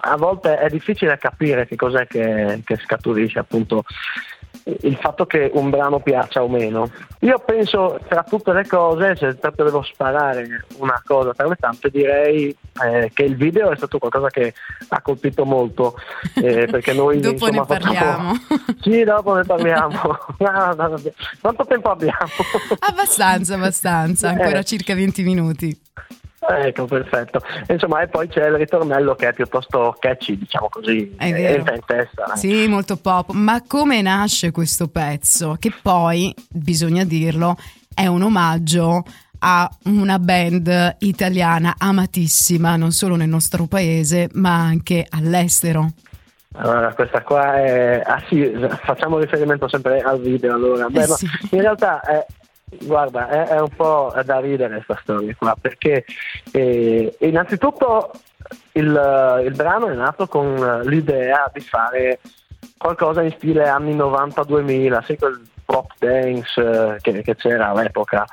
a 0.00 0.16
volte 0.16 0.58
è 0.58 0.68
difficile 0.68 1.18
capire 1.18 1.66
che 1.66 1.76
cos'è 1.76 2.06
che, 2.06 2.62
che 2.64 2.76
scaturisce 2.76 3.38
appunto 3.38 3.84
il 4.82 4.96
fatto 4.96 5.26
che 5.26 5.50
un 5.54 5.70
brano 5.70 6.00
piaccia 6.00 6.42
o 6.42 6.48
meno. 6.48 6.90
Io 7.20 7.38
penso, 7.38 7.98
tra 8.08 8.22
tutte 8.22 8.52
le 8.52 8.66
cose, 8.66 9.16
se 9.16 9.34
proprio 9.34 9.66
devo 9.66 9.82
sparare 9.82 10.64
una 10.78 11.00
cosa 11.04 11.32
tra 11.32 11.48
le 11.48 11.56
tante, 11.58 11.90
direi 11.90 12.54
eh, 12.84 13.10
che 13.12 13.22
il 13.24 13.36
video 13.36 13.70
è 13.70 13.76
stato 13.76 13.98
qualcosa 13.98 14.28
che 14.28 14.54
ha 14.88 15.00
colpito 15.00 15.44
molto. 15.44 15.94
Eh, 16.34 16.66
perché 16.70 16.92
noi, 16.92 17.20
dopo 17.20 17.48
insomma, 17.48 17.60
ne 17.60 17.66
parliamo. 17.66 18.34
Facciamo... 18.34 18.76
Sì, 18.80 19.04
dopo 19.04 19.34
ne 19.34 19.44
parliamo. 19.44 20.18
no, 20.38 20.74
no, 20.74 20.86
no, 20.88 21.00
Quanto 21.40 21.66
tempo 21.66 21.90
abbiamo? 21.90 22.28
abbastanza, 22.78 23.54
abbastanza, 23.54 24.28
ancora 24.28 24.58
eh. 24.58 24.64
circa 24.64 24.94
20 24.94 25.22
minuti. 25.22 25.80
Ecco, 26.48 26.86
perfetto. 26.86 27.42
Insomma, 27.68 28.00
e 28.00 28.08
poi 28.08 28.26
c'è 28.28 28.46
il 28.46 28.54
ritornello 28.54 29.14
che 29.14 29.28
è 29.28 29.32
piuttosto 29.34 29.94
catchy, 29.98 30.38
diciamo 30.38 30.68
così, 30.70 31.14
è 31.18 31.26
entra 31.26 31.74
in 31.74 31.82
testa. 31.84 32.36
Sì, 32.36 32.66
molto 32.66 32.96
pop. 32.96 33.32
Ma 33.32 33.62
come 33.66 34.00
nasce 34.00 34.50
questo 34.50 34.88
pezzo? 34.88 35.56
Che 35.58 35.72
poi, 35.82 36.34
bisogna 36.48 37.04
dirlo, 37.04 37.56
è 37.94 38.06
un 38.06 38.22
omaggio 38.22 39.04
a 39.40 39.70
una 39.84 40.18
band 40.18 40.96
italiana 40.98 41.74
amatissima 41.78 42.74
non 42.74 42.90
solo 42.90 43.14
nel 43.14 43.28
nostro 43.28 43.66
paese 43.66 44.28
ma 44.32 44.56
anche 44.56 45.06
all'estero. 45.08 45.92
Allora, 46.54 46.92
questa 46.92 47.22
qua 47.22 47.54
è... 47.54 48.02
Ah 48.04 48.20
sì, 48.28 48.50
facciamo 48.82 49.18
riferimento 49.18 49.68
sempre 49.68 50.00
al 50.00 50.18
video 50.18 50.54
allora. 50.54 50.88
Beh, 50.88 51.02
eh 51.02 51.06
sì. 51.06 51.28
In 51.50 51.60
realtà 51.60 52.00
è, 52.00 52.26
Guarda, 52.70 53.28
è, 53.28 53.48
è, 53.48 53.60
un 53.60 53.70
po' 53.74 54.12
da 54.24 54.40
ridere 54.40 54.74
questa 54.74 54.98
storia 55.02 55.34
qua, 55.36 55.56
perché 55.58 56.04
eh, 56.52 57.16
innanzitutto 57.20 58.12
il, 58.72 59.40
il, 59.44 59.52
brano 59.54 59.88
è 59.88 59.94
nato 59.94 60.26
con 60.26 60.82
l'idea 60.84 61.50
di 61.52 61.60
fare 61.60 62.20
qualcosa 62.76 63.22
in 63.22 63.32
stile 63.32 63.68
anni 63.68 63.96
90-2000, 63.96 65.04
sai 65.04 65.18
quel 65.18 65.40
pop 65.64 65.92
dance 65.98 66.60
eh, 66.60 66.96
che, 67.00 67.22
che, 67.22 67.36
c'era 67.36 67.70
all'epoca. 67.70 68.26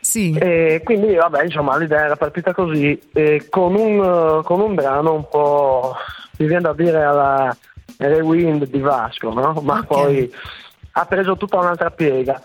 Sì. 0.00 0.36
E 0.38 0.82
quindi 0.84 1.14
vabbè, 1.14 1.44
insomma, 1.44 1.76
l'idea 1.76 2.04
era 2.04 2.16
partita 2.16 2.52
così, 2.52 2.98
con 3.48 3.74
un, 3.74 4.42
con, 4.44 4.60
un, 4.60 4.74
brano 4.74 5.14
un 5.14 5.28
po', 5.28 5.96
mi 6.38 6.46
viene 6.46 6.62
da 6.62 6.72
dire 6.74 7.02
alla 7.02 7.56
Rewind 7.98 8.66
di 8.66 8.80
Vasco, 8.80 9.32
no? 9.32 9.60
ma 9.62 9.78
okay. 9.78 9.86
poi 9.86 10.34
ha 10.92 11.04
preso 11.06 11.36
tutta 11.36 11.58
un'altra 11.58 11.90
piega. 11.90 12.40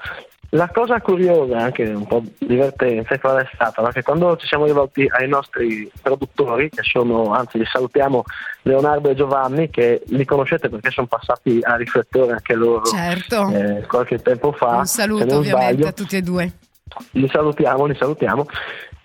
La 0.53 0.69
cosa 0.69 0.99
curiosa, 0.99 1.59
anche 1.59 1.83
un 1.83 2.05
po' 2.05 2.21
divertente, 2.37 3.19
qual 3.19 3.41
è 3.41 3.49
stata? 3.53 3.81
Perché 3.83 4.03
quando 4.03 4.35
ci 4.35 4.47
siamo 4.47 4.65
rivolti 4.65 5.07
ai 5.09 5.29
nostri 5.29 5.89
produttori, 6.01 6.69
che 6.69 6.81
sono, 6.83 7.33
anzi 7.33 7.57
li 7.57 7.65
salutiamo 7.65 8.23
Leonardo 8.63 9.09
e 9.09 9.15
Giovanni, 9.15 9.69
che 9.69 10.03
li 10.07 10.25
conoscete 10.25 10.67
perché 10.67 10.89
sono 10.89 11.07
passati 11.07 11.59
a 11.61 11.77
riflettore 11.77 12.33
anche 12.33 12.53
loro 12.55 12.83
certo. 12.83 13.47
eh, 13.47 13.85
qualche 13.87 14.21
tempo 14.21 14.51
fa. 14.51 14.79
Un 14.79 14.85
saluto 14.85 15.37
ovviamente 15.37 15.71
sbaglio. 15.73 15.87
a 15.87 15.91
tutti 15.93 16.17
e 16.17 16.21
due. 16.21 16.51
Li 17.11 17.29
salutiamo, 17.31 17.85
li 17.85 17.95
salutiamo. 17.95 18.45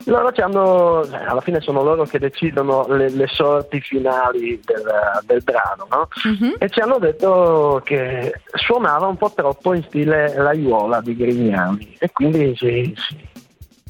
Loro 0.05 0.31
ci 0.33 0.41
hanno, 0.41 1.03
eh, 1.05 1.17
alla 1.17 1.41
fine 1.41 1.61
sono 1.61 1.83
loro 1.83 2.05
che 2.05 2.19
decidono 2.19 2.87
le, 2.89 3.11
le 3.11 3.27
sorti 3.27 3.81
finali 3.81 4.61
del, 4.65 4.85
del 5.25 5.43
brano, 5.43 5.87
no? 5.91 6.09
uh-huh. 6.23 6.55
E 6.59 6.69
ci 6.69 6.81
hanno 6.81 6.99
detto 6.99 7.81
che 7.85 8.41
suonava 8.53 9.07
un 9.07 9.17
po' 9.17 9.33
troppo 9.35 9.75
in 9.75 9.83
stile 9.85 10.35
l'aiuola 10.37 11.01
di 11.01 11.17
Grignani 11.17 11.97
e 11.99 12.13
quindi 12.13 12.55
si, 12.57 12.95
si, 12.97 13.29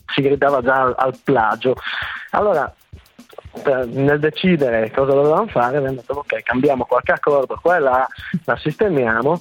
si 0.07 0.23
gridava 0.23 0.63
già 0.63 0.83
al, 0.83 0.95
al 0.97 1.19
plagio. 1.23 1.75
Allora, 2.31 2.73
nel 3.65 4.19
decidere 4.19 4.91
cosa 4.91 5.13
dovevamo 5.13 5.47
fare 5.49 5.79
abbiamo 5.79 5.97
detto 5.97 6.13
ok 6.13 6.43
cambiamo 6.43 6.85
qualche 6.85 7.13
accordo 7.13 7.59
qua 7.61 7.77
e 7.77 7.81
là 7.81 8.07
la 8.45 8.57
sistemiamo 8.57 9.41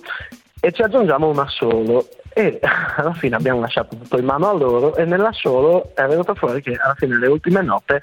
e 0.61 0.71
ci 0.71 0.81
aggiungiamo 0.81 1.27
un 1.27 1.39
assolo 1.39 2.07
e 2.37 2.59
alla 2.97 3.13
fine 3.13 3.37
abbiamo 3.37 3.61
lasciato 3.61 3.95
tutto 3.95 4.19
in 4.19 4.25
mano 4.25 4.49
a 4.49 4.53
loro 4.53 4.95
e 4.97 5.05
nell'assolo 5.05 5.95
è 5.95 6.05
venuto 6.05 6.35
fuori 6.35 6.61
che 6.61 6.75
alla 6.75 6.95
fine 6.95 7.17
le 7.17 7.27
ultime 7.27 7.61
note 7.61 8.01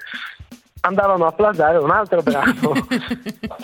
andavano 0.85 1.25
a 1.25 1.31
plagiare 1.31 1.77
un 1.77 1.91
altro 1.91 2.21
brano 2.21 2.73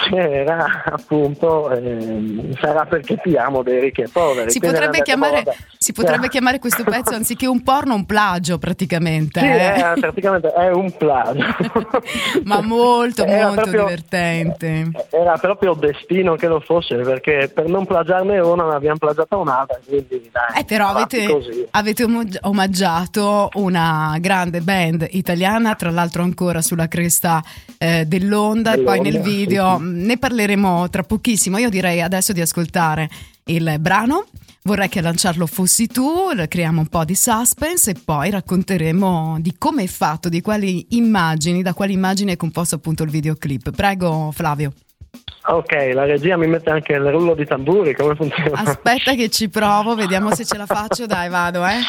che 0.10 0.16
era 0.16 0.84
appunto 0.86 1.70
eh, 1.70 2.56
sarà 2.60 2.86
perché 2.86 3.18
ti 3.18 3.36
amo 3.36 3.62
dei 3.62 3.80
ricchi 3.80 4.02
e 4.02 4.08
poveri. 4.08 4.50
Si 4.50 4.60
potrebbe, 4.60 5.02
chiamare, 5.02 5.44
si 5.78 5.92
potrebbe 5.92 6.28
eh. 6.28 6.30
chiamare, 6.30 6.60
questo 6.60 6.84
pezzo 6.84 7.14
anziché 7.14 7.46
un 7.46 7.62
porno 7.62 7.94
un 7.94 8.06
plagio 8.06 8.58
praticamente. 8.58 9.42
Sì, 9.42 9.46
eh? 9.46 9.74
è, 9.74 9.94
praticamente 10.00 10.54
è 10.54 10.72
un 10.72 10.96
plagio. 10.96 11.44
Ma 12.46 12.62
molto 12.62 13.26
molto 13.26 13.54
proprio, 13.54 13.84
divertente. 13.86 14.92
Era 15.10 15.38
proprio 15.38 15.74
destino 15.74 16.36
che 16.36 16.48
lo 16.48 16.62
fosse 16.62 16.96
perché 16.96 17.52
per 17.54 17.68
non 17.68 17.86
plagiarne 17.86 18.40
una 18.40 18.70
ne 18.70 18.76
abbiamo 18.76 18.98
plagiata 18.98 19.36
un'altra. 19.36 19.78
Quindi, 19.86 20.30
dai, 20.32 20.62
eh, 20.62 20.64
però 20.64 20.88
avete, 20.88 21.68
avete 21.72 22.06
omaggiato 22.42 23.50
una 23.56 24.16
grande 24.22 24.62
band 24.62 25.06
italiana, 25.12 25.76
tra 25.76 25.92
l'altro 25.92 26.24
ancora 26.24 26.62
sulla 26.62 26.88
cresta 26.88 27.08
cresta 27.10 27.44
eh, 27.80 28.06
dell'onda 28.06 28.74
e 28.74 28.82
poi 28.82 29.02
nel 29.02 29.20
video 29.22 29.78
sì. 29.80 29.84
ne 30.06 30.18
parleremo 30.18 30.90
tra 30.90 31.04
pochissimo. 31.04 31.58
Io 31.58 31.70
direi 31.70 32.02
adesso 32.02 32.32
di 32.32 32.42
ascoltare 32.42 33.10
il 33.46 33.78
brano. 33.80 34.28
Vorrei 34.64 34.90
che 34.90 35.00
a 35.00 35.02
lanciarlo 35.02 35.48
fossi 35.48 35.88
tu, 35.88 36.06
creiamo 36.48 36.82
un 36.82 36.88
po' 36.88 37.04
di 37.06 37.16
suspense 37.16 37.92
e 37.92 37.96
poi 38.04 38.30
racconteremo 38.30 39.38
di 39.40 39.56
come 39.58 39.84
è 39.84 39.88
fatto, 39.88 40.30
di 40.30 40.42
quali 40.42 40.86
immagini, 40.90 41.64
da 41.64 41.74
quali 41.74 41.94
immagini 41.94 42.34
è 42.34 42.38
composto 42.38 42.76
appunto 42.76 43.04
il 43.04 43.10
videoclip. 43.10 43.72
Prego 43.72 44.32
Flavio. 44.32 44.74
Ok, 45.52 45.92
la 45.94 46.06
regia 46.06 46.38
mi 46.38 46.48
mette 46.48 46.70
anche 46.70 46.94
il 46.94 47.10
rullo 47.10 47.34
di 47.34 47.46
tamburi, 47.46 47.96
come 47.96 48.14
funziona? 48.14 48.62
Aspetta 48.62 49.14
che 49.16 49.30
ci 49.30 49.50
provo, 49.50 49.96
vediamo 49.96 50.34
se 50.36 50.46
ce 50.46 50.58
la 50.58 50.66
faccio, 50.66 51.06
dai 51.08 51.30
vado 51.30 51.66
eh. 51.66 51.80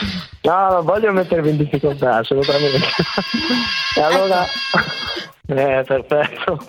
No, 0.43 0.71
non 0.71 0.85
voglio 0.85 1.13
mettervi 1.13 1.51
in 1.51 1.57
difficoltà, 1.59 2.17
assolutamente. 2.17 2.79
e 3.97 4.01
allora... 4.01 4.47
Eh, 5.47 5.83
perfetto. 5.85 6.65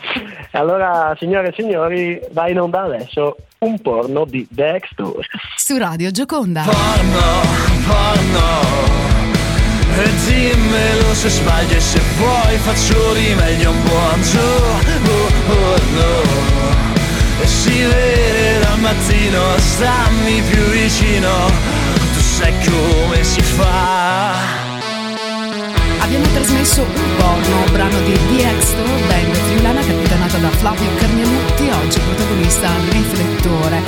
Allora, 0.53 1.15
signore 1.19 1.49
e 1.49 1.53
signori, 1.55 2.19
va 2.31 2.49
in 2.49 2.59
onda 2.59 2.81
adesso 2.81 3.35
un 3.59 3.79
porno 3.79 4.25
di 4.25 4.45
Dexter. 4.49 5.13
Su 5.55 5.77
Radio 5.77 6.09
Gioconda. 6.09 6.63
Porno, 6.63 7.19
porno. 7.85 8.90
E 9.93 10.09
dimmelo 10.25 11.13
se 11.13 11.29
sbaglio 11.29 11.75
e 11.75 11.79
se 11.79 11.99
vuoi 12.17 12.57
faccio 12.57 13.13
rimeglio 13.13 13.71
un 13.71 13.83
buon 13.83 14.21
giorno. 14.21 15.19
E 17.41 17.47
si 17.47 17.83
vede 17.83 18.59
dal 18.59 18.79
mattino, 18.79 19.41
stammi 19.57 20.41
più 20.49 20.63
vicino. 20.65 21.49
Tu 22.13 22.19
sai 22.19 22.53
come 22.65 23.23
si 23.23 23.41
fa 23.41 24.60
Abbiamo 26.01 26.25
trasmesso 26.25 26.81
un 26.81 27.15
porno, 27.15 27.71
brano 27.71 27.99
di 28.01 28.13
The 28.13 28.49
Extra, 28.49 28.81
band 28.81 29.33
friulana 29.33 29.81
capitanata 29.81 30.37
da 30.39 30.49
Flavio 30.49 30.95
Carnelutti, 30.95 31.69
oggi 31.69 31.99
protagonista 31.99 32.69
al 32.69 32.81
riflettore. 32.87 33.81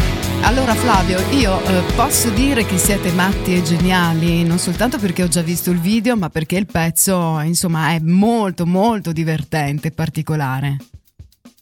Allora 0.43 0.75
Flavio, 0.75 1.19
io 1.31 1.59
eh, 1.65 1.81
posso 1.95 2.29
dire 2.29 2.65
che 2.65 2.77
siete 2.77 3.11
matti 3.11 3.55
e 3.55 3.63
geniali, 3.63 4.43
non 4.43 4.59
soltanto 4.59 4.99
perché 4.99 5.23
ho 5.23 5.27
già 5.27 5.41
visto 5.41 5.71
il 5.71 5.79
video, 5.79 6.15
ma 6.15 6.29
perché 6.29 6.55
il 6.55 6.67
pezzo, 6.67 7.39
insomma, 7.39 7.89
è 7.89 7.99
molto 7.99 8.67
molto 8.67 9.11
divertente 9.11 9.87
e 9.87 9.91
particolare. 9.91 10.77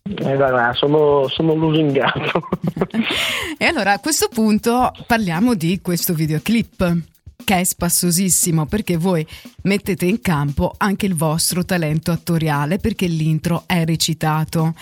Eh, 0.04 0.36
guarda, 0.36 0.74
sono, 0.74 1.28
sono 1.30 1.54
lusingato. 1.54 2.50
e 3.58 3.66
allora 3.66 3.94
a 3.94 4.00
questo 4.00 4.28
punto 4.28 4.92
parliamo 5.08 5.54
di 5.54 5.80
questo 5.82 6.14
videoclip 6.14 7.10
che 7.52 7.60
è 7.60 7.64
spassosissimo 7.66 8.66
perché 8.66 8.96
voi 8.96 9.28
mettete 9.64 10.06
in 10.06 10.22
campo 10.22 10.74
anche 10.78 11.06
il 11.06 11.16
vostro 11.16 11.66
talento 11.66 12.12
attoriale 12.12 12.78
perché 12.78 13.08
l'intro 13.08 13.64
è 13.66 13.84
recitato. 13.84 14.74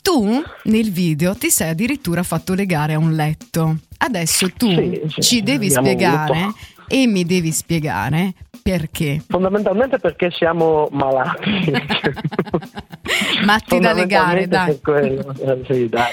Tu 0.00 0.40
nel 0.64 0.92
video 0.92 1.34
ti 1.34 1.50
sei 1.50 1.70
addirittura 1.70 2.22
fatto 2.22 2.54
legare 2.54 2.92
a 2.92 2.98
un 2.98 3.14
letto. 3.14 3.78
Adesso 3.98 4.50
tu 4.56 4.68
sì, 4.68 5.02
sì, 5.08 5.20
ci 5.20 5.42
devi 5.42 5.68
spiegare 5.68 6.38
voluto. 6.38 6.58
e 6.86 7.08
mi 7.08 7.24
devi 7.24 7.50
spiegare 7.50 8.34
perché. 8.62 9.20
Fondamentalmente 9.28 9.98
perché 9.98 10.30
siamo 10.30 10.86
malati. 10.92 11.50
Matti 13.44 13.80
da 13.80 13.92
legare, 13.92 14.46
dai. 14.46 14.78
Quello, 14.80 15.34
eh, 15.40 15.60
sì, 15.68 15.88
dai. 15.88 16.12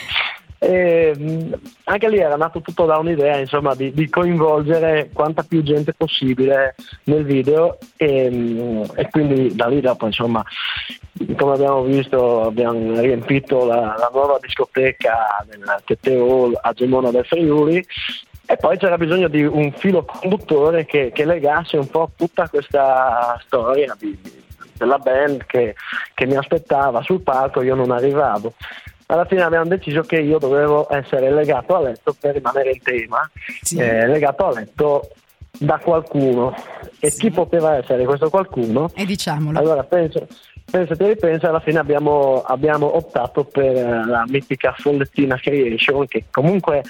E, 0.61 1.13
anche 1.85 2.09
lì 2.09 2.17
era 2.17 2.35
nato 2.35 2.59
tutto 2.59 2.85
da 2.85 2.97
un'idea 2.97 3.37
insomma, 3.37 3.73
di, 3.75 3.93
di, 3.93 4.09
coinvolgere 4.09 5.09
quanta 5.13 5.41
più 5.41 5.63
gente 5.63 5.93
possibile 5.93 6.75
nel 7.05 7.23
video 7.23 7.77
e, 7.95 8.85
e, 8.93 9.09
quindi 9.09 9.55
da 9.55 9.67
lì 9.67 9.79
dopo 9.79 10.05
insomma 10.05 10.43
come 11.37 11.53
abbiamo 11.53 11.83
visto 11.83 12.41
abbiamo 12.41 12.99
riempito 12.99 13.65
la, 13.65 13.95
la 13.97 14.09
nuova 14.11 14.37
discoteca 14.41 15.45
del 15.47 16.19
Hall 16.19 16.59
a 16.61 16.73
Gemona 16.73 17.11
del 17.11 17.25
Friuli 17.25 17.81
e 18.45 18.57
poi 18.57 18.77
c'era 18.77 18.97
bisogno 18.97 19.29
di 19.29 19.43
un 19.43 19.71
filo 19.71 20.03
conduttore 20.03 20.85
che, 20.85 21.11
che 21.13 21.23
legasse 21.23 21.77
un 21.77 21.87
po' 21.87 22.11
tutta 22.17 22.49
questa 22.49 23.41
storia 23.45 23.95
di, 23.97 24.17
della 24.75 24.97
band 24.97 25.45
che, 25.45 25.75
che 26.13 26.25
mi 26.25 26.35
aspettava 26.35 27.01
sul 27.01 27.21
palco, 27.21 27.61
io 27.61 27.75
non 27.75 27.91
arrivavo 27.91 28.53
alla 29.11 29.25
fine 29.25 29.41
abbiamo 29.41 29.65
deciso 29.65 30.01
che 30.01 30.17
io 30.17 30.37
dovevo 30.37 30.87
essere 30.91 31.31
legato 31.31 31.75
a 31.75 31.81
letto 31.81 32.15
per 32.19 32.35
rimanere 32.35 32.71
in 32.71 32.81
tema, 32.81 33.29
sì. 33.61 33.77
eh, 33.77 34.05
legato 34.05 34.45
a 34.45 34.51
letto 34.51 35.09
da 35.57 35.79
qualcuno. 35.79 36.53
E 36.99 37.09
sì. 37.09 37.21
chi 37.21 37.31
poteva 37.31 37.75
essere 37.77 38.05
questo 38.05 38.29
qualcuno? 38.29 38.91
E 38.93 39.05
diciamolo. 39.05 39.57
Allora 39.57 39.83
penso, 39.83 40.27
penso 40.69 40.93
che 40.93 41.07
ripenso, 41.07 41.47
alla 41.47 41.59
fine 41.59 41.79
abbiamo, 41.79 42.43
abbiamo 42.43 42.95
optato 42.95 43.45
per 43.45 43.75
eh, 43.75 44.05
la 44.05 44.25
mitica 44.27 44.75
Follettina 44.77 45.39
Creation, 45.39 46.05
che 46.05 46.25
comunque 46.29 46.83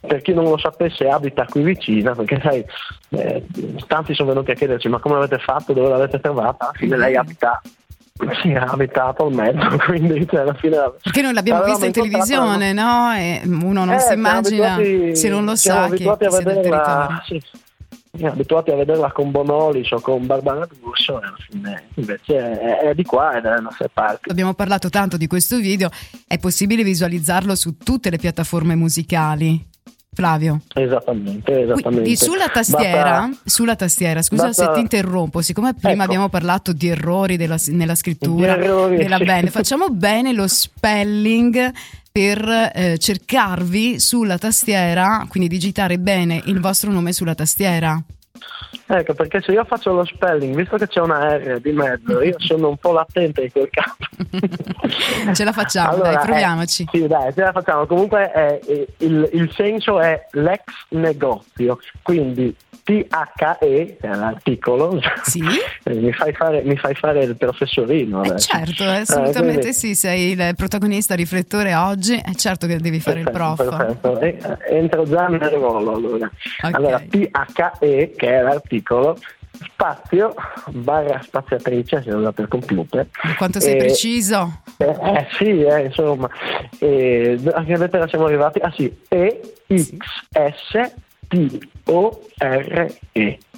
per 0.00 0.22
chi 0.22 0.32
non 0.32 0.44
lo 0.44 0.56
sapesse 0.56 1.08
abita 1.08 1.44
qui 1.44 1.60
vicino 1.62 2.14
perché 2.14 2.40
sai 2.40 2.64
eh, 3.08 3.44
tanti 3.88 4.14
sono 4.14 4.28
venuti 4.28 4.52
a 4.52 4.54
chiederci 4.54 4.88
ma 4.88 5.00
come 5.00 5.16
avete 5.16 5.38
fatto 5.38 5.72
dove 5.72 5.88
l'avete 5.88 6.20
trovata 6.20 6.66
alla 6.68 6.78
fine 6.78 6.96
lei 6.96 7.16
abita 7.16 7.60
sì, 8.42 8.52
abitato 8.52 9.26
al 9.26 9.32
mezzo, 9.32 9.76
quindi 9.86 10.26
cioè, 10.28 10.40
alla 10.40 10.54
fine... 10.54 10.76
Perché 11.02 11.22
noi 11.22 11.32
l'abbiamo 11.32 11.64
vista 11.64 11.86
in 11.86 11.92
televisione, 11.92 12.72
no? 12.72 13.12
E 13.14 13.42
uno 13.44 13.84
non 13.84 13.92
eh, 13.92 14.00
si 14.00 14.12
immagina, 14.12 14.76
se 15.12 15.28
non 15.28 15.44
lo 15.44 15.56
sa, 15.56 15.88
che, 15.88 15.96
che 15.96 16.28
del 16.28 16.60
territorio. 16.60 17.22
Sì, 17.26 17.42
abituati 18.24 18.70
a 18.70 18.74
vederla 18.74 19.12
con 19.12 19.30
Bonolis 19.30 19.90
o 19.92 20.00
con 20.00 20.26
Barbara 20.26 20.66
D'Urso, 20.66 21.18
alla 21.18 21.36
fine 21.48 21.84
invece 21.94 22.58
è, 22.58 22.78
è 22.88 22.94
di 22.94 23.04
qua 23.04 23.36
e 23.36 23.40
dalle 23.40 23.60
nostre 23.60 23.88
parti. 23.92 24.30
Abbiamo 24.30 24.54
parlato 24.54 24.88
tanto 24.88 25.16
di 25.16 25.26
questo 25.26 25.58
video, 25.58 25.88
è 26.26 26.38
possibile 26.38 26.82
visualizzarlo 26.82 27.54
su 27.54 27.76
tutte 27.76 28.10
le 28.10 28.16
piattaforme 28.16 28.74
musicali? 28.74 29.66
Flavio. 30.18 30.62
Esattamente, 30.74 31.62
esattamente. 31.62 31.82
Quindi 31.82 32.16
sulla 32.16 32.48
tastiera, 32.48 33.28
basta, 33.28 33.42
sulla 33.44 33.76
tastiera 33.76 34.20
scusa 34.20 34.46
basta, 34.46 34.64
se 34.64 34.72
ti 34.72 34.80
interrompo, 34.80 35.42
siccome 35.42 35.74
prima 35.74 35.92
ecco. 35.92 36.02
abbiamo 36.02 36.28
parlato 36.28 36.72
di 36.72 36.88
errori 36.88 37.36
della, 37.36 37.56
nella 37.68 37.94
scrittura 37.94 38.56
errori, 38.56 38.96
della 38.96 39.18
sì. 39.18 39.24
band, 39.24 39.48
facciamo 39.50 39.90
bene 39.90 40.32
lo 40.32 40.48
spelling 40.48 41.72
per 42.10 42.72
eh, 42.74 42.98
cercarvi 42.98 44.00
sulla 44.00 44.38
tastiera, 44.38 45.24
quindi 45.28 45.48
digitare 45.48 46.00
bene 46.00 46.42
il 46.46 46.58
vostro 46.58 46.90
nome 46.90 47.12
sulla 47.12 47.36
tastiera. 47.36 48.02
Ecco, 48.86 49.14
perché 49.14 49.40
se 49.42 49.52
io 49.52 49.64
faccio 49.64 49.92
lo 49.92 50.04
spelling, 50.04 50.54
visto 50.54 50.76
che 50.76 50.86
c'è 50.86 51.00
una 51.00 51.36
R 51.36 51.60
di 51.60 51.72
mezzo, 51.72 52.22
io 52.22 52.34
sono 52.38 52.70
un 52.70 52.76
po' 52.76 52.92
latente 52.92 53.42
in 53.42 53.52
quel 53.52 53.68
caso. 53.70 53.96
ce 55.34 55.44
la 55.44 55.52
facciamo, 55.52 55.90
allora, 55.90 56.14
dai, 56.14 56.24
proviamoci. 56.26 56.82
Eh, 56.84 56.98
sì, 56.98 57.06
dai, 57.06 57.32
ce 57.34 57.40
la 57.42 57.52
facciamo. 57.52 57.86
Comunque 57.86 58.32
eh, 58.32 58.86
il, 58.98 59.28
il 59.32 59.52
senso 59.54 60.00
è 60.00 60.26
l'ex 60.32 60.62
negozio, 60.90 61.78
quindi 62.02 62.54
THE, 62.88 63.96
è 64.00 64.06
l'articolo, 64.14 64.98
sì? 65.22 65.42
mi, 65.84 66.10
fai 66.12 66.32
fare, 66.32 66.62
mi, 66.62 66.74
fai 66.76 66.94
fare, 66.94 67.24
il 67.24 67.36
professorino. 67.36 68.22
Eh 68.22 68.38
certo, 68.38 68.82
eh, 68.84 69.00
assolutamente 69.00 69.68
eh, 69.68 69.72
sì, 69.74 69.94
sei 69.94 70.30
il 70.30 70.54
protagonista 70.56 71.14
riflettore 71.14 71.74
oggi, 71.74 72.14
è 72.16 72.32
certo 72.34 72.66
che 72.66 72.78
devi 72.78 72.98
fare 72.98 73.22
perfetto, 73.22 73.62
il 73.62 73.68
prof. 73.68 73.98
Perfetto, 74.00 74.20
e, 74.20 74.38
entro 74.70 75.04
già 75.04 75.26
nel 75.26 75.40
ruolo 75.50 75.94
allora. 75.96 76.30
Okay. 76.62 76.72
Allora, 76.72 76.98
THE, 76.98 78.12
che 78.16 78.38
è 78.38 78.40
l'articolo, 78.40 79.18
spazio 79.50 80.34
barra 80.68 81.20
spaziatrice 81.20 82.02
se 82.02 82.12
usa 82.12 82.30
per 82.32 82.46
computer 82.46 83.08
quanto 83.36 83.58
sei 83.58 83.74
eh, 83.74 83.78
preciso 83.78 84.60
eh, 84.76 84.86
eh 84.86 85.26
sì 85.32 85.62
eh, 85.62 85.86
insomma 85.86 86.28
eh, 86.78 87.40
a 87.52 87.64
che 87.64 87.76
lettera 87.76 88.06
siamo 88.06 88.26
arrivati? 88.26 88.60
ah 88.60 88.70
sì 88.70 88.96
E 89.08 89.40
X 89.66 89.94
S 90.30 90.92
T-O-R-E. 91.28 92.88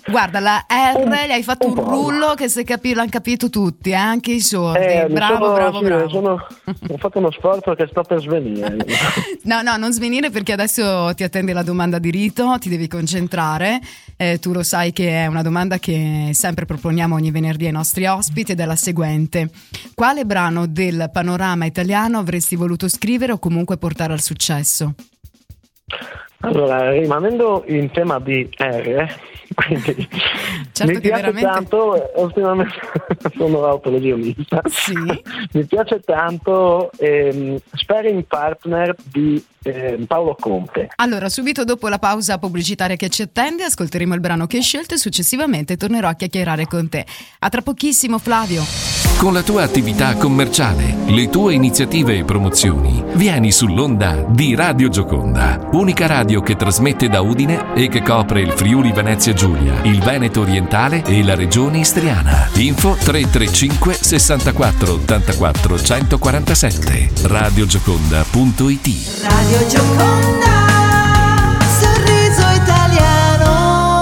Guarda, 0.07 0.41
la 0.41 0.65
R 0.67 1.27
gli 1.27 1.31
hai 1.31 1.43
fatto 1.43 1.67
un, 1.67 1.77
un 1.77 1.85
rullo 1.85 2.35
che 2.35 2.49
se 2.49 2.65
capi- 2.65 2.95
l'hanno 2.95 3.11
capito 3.11 3.51
tutti, 3.51 3.91
eh? 3.91 3.95
anche 3.95 4.33
i 4.33 4.41
sordi. 4.41 4.85
Eh, 4.85 5.07
bravo, 5.09 5.45
sono, 5.45 5.55
bravo, 5.55 5.79
sì, 5.79 5.85
bravo. 5.85 6.09
Sono, 6.09 6.47
ho 6.65 6.97
fatto 6.97 7.19
uno 7.19 7.31
sforzo 7.31 7.75
che 7.75 7.87
sto 7.91 8.03
per 8.03 8.21
svenire. 8.21 8.77
no, 9.45 9.61
no, 9.63 9.77
non 9.77 9.93
svenire 9.93 10.31
perché 10.31 10.53
adesso 10.53 11.13
ti 11.15 11.23
attende 11.23 11.53
la 11.53 11.63
domanda 11.63 11.99
di 11.99 12.11
rito, 12.11 12.57
ti 12.59 12.69
devi 12.69 12.89
concentrare. 12.89 13.81
Eh, 14.17 14.39
tu 14.39 14.53
lo 14.53 14.63
sai 14.63 14.93
che 14.93 15.23
è 15.23 15.27
una 15.27 15.43
domanda 15.43 15.79
che 15.79 16.31
sempre 16.33 16.65
proponiamo 16.65 17.15
ogni 17.15 17.31
venerdì 17.31 17.67
ai 17.67 17.73
nostri 17.73 18.07
ospiti 18.07 18.53
ed 18.53 18.61
è 18.61 18.65
la 18.65 18.77
seguente. 18.77 19.51
Quale 19.95 20.25
brano 20.25 20.67
del 20.67 21.11
panorama 21.13 21.67
italiano 21.67 22.19
avresti 22.19 22.57
voluto 22.57 22.89
scrivere 22.89 23.33
o 23.33 23.39
comunque 23.39 23.77
portare 23.77 24.15
al 24.15 24.23
successo? 24.23 24.95
Allora, 26.43 26.91
rimanendo 26.91 27.65
in 27.67 27.91
tema 27.91 28.19
di 28.19 28.49
R, 28.57 29.15
quindi 29.55 30.09
certo 30.73 30.93
mi 30.93 31.01
piace 31.01 31.33
veramente... 31.33 31.47
tanto, 31.47 32.11
ultimamente 32.17 32.75
sono 33.37 33.67
autolegionista, 33.67 34.63
sì. 34.65 34.95
mi 35.53 35.65
piace 35.67 36.01
tanto 36.01 36.91
ehm, 36.97 37.61
Sparing 37.73 38.25
Partner 38.25 38.95
di 39.13 39.43
eh, 39.65 40.03
Paolo 40.07 40.35
Conte. 40.41 40.89
Allora, 40.97 41.29
subito 41.29 41.65
dopo 41.65 41.89
la 41.89 41.99
pausa 41.99 42.39
pubblicitaria 42.39 42.97
che 42.97 43.11
ci 43.11 43.21
attende, 43.21 43.65
ascolteremo 43.65 44.15
il 44.15 44.21
brano 44.21 44.47
che 44.47 44.57
hai 44.57 44.63
scelto 44.63 44.95
e 44.95 44.99
successivamente 44.99 45.77
tornerò 45.77 46.09
a 46.09 46.15
chiacchierare 46.15 46.67
con 46.67 46.89
te. 46.89 47.05
A 47.41 47.49
tra 47.51 47.61
pochissimo, 47.61 48.19
Flavio. 48.19 48.63
Con 49.21 49.35
la 49.35 49.43
tua 49.43 49.65
attività 49.65 50.15
commerciale, 50.15 50.97
le 51.09 51.29
tue 51.29 51.53
iniziative 51.53 52.17
e 52.17 52.25
promozioni, 52.25 53.05
vieni 53.17 53.53
sull'onda 53.53 54.25
di 54.27 54.55
Radio 54.55 54.89
Gioconda, 54.89 55.69
unica 55.73 56.07
radio 56.07 56.41
che 56.41 56.57
trasmette 56.57 57.11
da 57.11 57.21
Udine 57.21 57.75
e 57.75 57.89
che 57.89 58.01
copre 58.01 58.41
il 58.41 58.53
Friuli 58.53 58.93
Venezia 58.93 59.35
Giulia, 59.35 59.83
il 59.83 60.01
Veneto 60.01 60.41
orientale 60.41 61.05
e 61.05 61.23
la 61.23 61.35
regione 61.35 61.81
istriana. 61.81 62.49
Info 62.55 62.97
335 62.99 63.93
64 64.01 64.93
84 64.95 65.83
147 65.83 67.11
radiogioconda.it 67.25 68.89
Radio 69.23 69.67
Gioconda, 69.67 70.49
sorriso 71.79 72.49
italiano. 72.57 73.99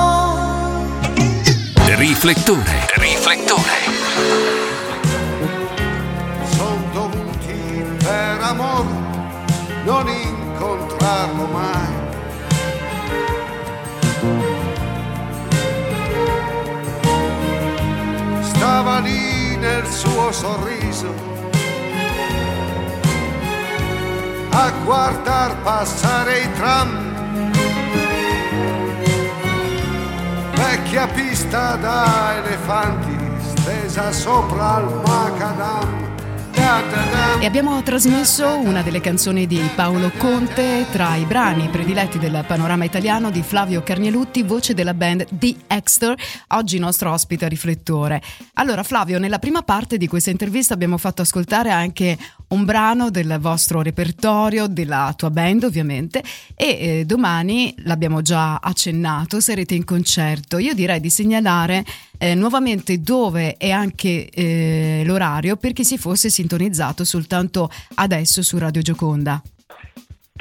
Riflettore, 1.96 2.86
riflettore. 2.94 3.97
Suo 19.98 20.30
sorriso 20.30 21.12
a 24.50 24.70
guardar 24.84 25.56
passare 25.64 26.38
i 26.42 26.52
tram. 26.52 26.88
Vecchia 30.54 31.08
pista 31.08 31.74
da 31.76 32.36
elefanti 32.36 33.16
stesa 33.40 34.12
sopra 34.12 34.78
il 34.78 35.00
macadam. 35.04 36.07
E 37.40 37.46
abbiamo 37.46 37.80
trasmesso 37.84 38.58
una 38.58 38.82
delle 38.82 39.00
canzoni 39.00 39.46
di 39.46 39.60
Paolo 39.76 40.10
Conte 40.16 40.84
tra 40.90 41.14
i 41.14 41.24
brani 41.24 41.68
prediletti 41.68 42.18
del 42.18 42.44
panorama 42.44 42.82
italiano 42.82 43.30
di 43.30 43.42
Flavio 43.42 43.80
Carnielutti, 43.84 44.42
voce 44.42 44.74
della 44.74 44.92
band 44.92 45.24
The 45.30 45.54
Exter, 45.68 46.18
oggi 46.48 46.80
nostro 46.80 47.12
ospite 47.12 47.44
a 47.44 47.48
riflettore. 47.48 48.20
Allora 48.54 48.82
Flavio, 48.82 49.20
nella 49.20 49.38
prima 49.38 49.62
parte 49.62 49.98
di 49.98 50.08
questa 50.08 50.30
intervista 50.30 50.74
abbiamo 50.74 50.98
fatto 50.98 51.22
ascoltare 51.22 51.70
anche 51.70 52.18
un 52.48 52.64
brano 52.64 53.08
del 53.08 53.38
vostro 53.40 53.82
repertorio, 53.82 54.66
della 54.66 55.14
tua 55.16 55.30
band 55.30 55.62
ovviamente, 55.62 56.24
e 56.56 56.66
eh, 56.66 57.04
domani, 57.04 57.72
l'abbiamo 57.84 58.20
già 58.20 58.56
accennato, 58.56 59.38
sarete 59.38 59.76
in 59.76 59.84
concerto. 59.84 60.58
Io 60.58 60.74
direi 60.74 60.98
di 60.98 61.08
segnalare 61.08 61.84
eh, 62.18 62.34
nuovamente 62.34 63.00
dove 63.00 63.56
e 63.56 63.70
anche 63.70 64.28
eh, 64.28 65.02
l'orario 65.04 65.56
per 65.56 65.72
chi 65.72 65.84
si 65.84 65.96
fosse 65.96 66.28
sintonizzato 66.28 67.04
soltanto 67.04 67.70
adesso 67.94 68.42
su 68.42 68.58
Radio 68.58 68.82
Gioconda. 68.82 69.40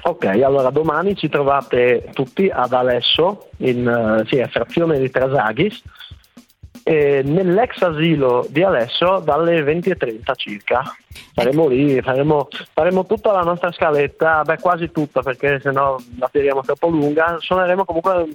Ok, 0.04 0.26
allora 0.26 0.70
domani 0.70 1.16
ci 1.16 1.28
trovate 1.28 2.10
tutti 2.14 2.50
ad 2.52 2.72
Alesso, 2.72 3.50
in 3.58 3.86
uh, 3.88 4.26
sì, 4.28 4.42
frazione 4.50 5.00
di 5.00 5.10
Trasaghis, 5.10 5.82
eh, 6.84 7.22
nell'ex 7.26 7.82
asilo 7.82 8.46
di 8.50 8.64
Alesso 8.64 9.20
dalle 9.20 9.62
20.30 9.62 10.34
circa. 10.36 10.84
Saremo 11.34 11.68
lì, 11.68 12.02
faremo, 12.02 12.48
faremo, 12.74 13.06
tutta 13.06 13.32
la 13.32 13.42
nostra 13.42 13.72
scaletta, 13.72 14.42
beh 14.42 14.58
quasi 14.60 14.92
tutta 14.92 15.22
perché 15.22 15.60
sennò 15.62 15.96
la 16.18 16.30
tiriamo 16.32 16.62
troppo 16.62 16.88
lunga, 16.88 17.38
suoneremo 17.40 17.86
comunque 17.86 18.28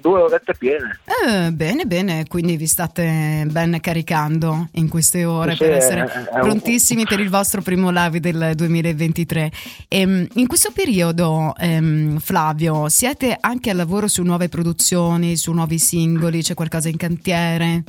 due 0.00 0.22
orette 0.22 0.54
piene. 0.54 0.98
Eh, 1.04 1.52
bene, 1.52 1.84
bene, 1.84 2.26
quindi 2.26 2.56
vi 2.56 2.66
state 2.66 3.46
ben 3.46 3.78
caricando 3.80 4.68
in 4.72 4.88
queste 4.88 5.24
ore 5.24 5.52
sì, 5.52 5.58
per 5.58 5.72
essere 5.72 6.04
è 6.04 6.40
prontissimi 6.40 7.02
un... 7.02 7.06
per 7.06 7.20
il 7.20 7.30
vostro 7.30 7.62
primo 7.62 7.90
live 7.90 8.20
del 8.20 8.52
2023. 8.54 9.50
E, 9.88 10.00
ehm, 10.00 10.26
in 10.34 10.46
questo 10.46 10.70
periodo, 10.72 11.54
ehm, 11.56 12.18
Flavio, 12.18 12.88
siete 12.88 13.36
anche 13.38 13.70
al 13.70 13.76
lavoro 13.76 14.08
su 14.08 14.22
nuove 14.22 14.48
produzioni, 14.48 15.36
su 15.36 15.52
nuovi 15.52 15.78
singoli, 15.78 16.42
c'è 16.42 16.54
qualcosa 16.54 16.88
in 16.88 16.96
cantiere? 16.96 17.84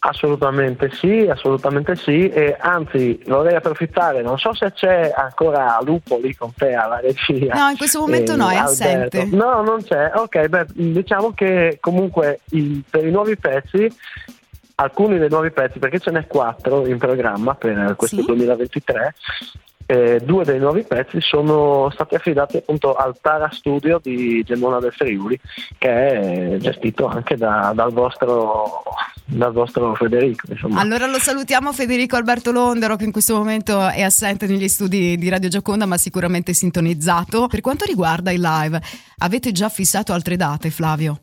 Assolutamente 0.00 0.90
sì, 0.92 1.26
assolutamente 1.28 1.96
sì, 1.96 2.28
e 2.28 2.56
anzi 2.58 3.20
vorrei 3.26 3.56
approfittare, 3.56 4.22
non 4.22 4.38
so 4.38 4.54
se 4.54 4.72
c'è 4.72 5.12
ancora 5.14 5.78
Lupo 5.82 6.18
lì 6.18 6.34
con 6.36 6.52
te 6.54 6.72
alla 6.74 7.00
regia. 7.00 7.54
No, 7.54 7.68
in 7.70 7.76
questo 7.76 7.98
momento 7.98 8.36
no, 8.36 8.48
è 8.48 8.56
assente. 8.56 9.24
No, 9.24 9.60
non 9.62 9.82
c'è, 9.82 10.12
ok, 10.14 10.46
beh, 10.46 10.66
diciamo 10.72 11.32
che 11.32 11.78
comunque 11.80 12.40
i, 12.50 12.82
per 12.88 13.04
i 13.06 13.10
nuovi 13.10 13.36
pezzi, 13.36 13.92
alcuni 14.76 15.18
dei 15.18 15.28
nuovi 15.28 15.50
pezzi, 15.50 15.80
perché 15.80 15.98
ce 15.98 16.12
n'è 16.12 16.26
quattro 16.28 16.86
in 16.86 16.98
programma 16.98 17.54
per 17.56 17.94
questo 17.96 18.20
sì? 18.20 18.24
2023, 18.26 19.14
eh, 19.90 20.20
due 20.22 20.44
dei 20.44 20.58
nuovi 20.58 20.82
pezzi 20.82 21.18
sono 21.18 21.88
stati 21.90 22.14
affidati 22.14 22.58
appunto 22.58 22.94
al 22.94 23.16
Tara 23.22 23.48
Studio 23.50 23.98
di 24.02 24.42
Gemona 24.44 24.80
del 24.80 24.92
Friuli, 24.92 25.40
che 25.78 25.88
è 25.88 26.56
gestito 26.58 27.06
anche 27.06 27.36
da, 27.36 27.72
dal, 27.74 27.90
vostro, 27.90 28.82
dal, 29.24 29.50
vostro, 29.50 29.94
Federico. 29.94 30.46
Insomma. 30.50 30.82
Allora 30.82 31.06
lo 31.06 31.18
salutiamo 31.18 31.72
Federico 31.72 32.16
Alberto 32.16 32.52
Londero, 32.52 32.96
che 32.96 33.04
in 33.04 33.12
questo 33.12 33.34
momento 33.34 33.88
è 33.88 34.02
assente 34.02 34.46
negli 34.46 34.68
studi 34.68 35.16
di 35.16 35.28
Radio 35.30 35.48
Gioconda, 35.48 35.86
ma 35.86 35.96
sicuramente 35.96 36.52
sintonizzato. 36.52 37.46
Per 37.46 37.62
quanto 37.62 37.86
riguarda 37.86 38.30
il 38.30 38.42
live, 38.42 38.78
avete 39.20 39.52
già 39.52 39.70
fissato 39.70 40.12
altre 40.12 40.36
date, 40.36 40.68
Flavio? 40.68 41.18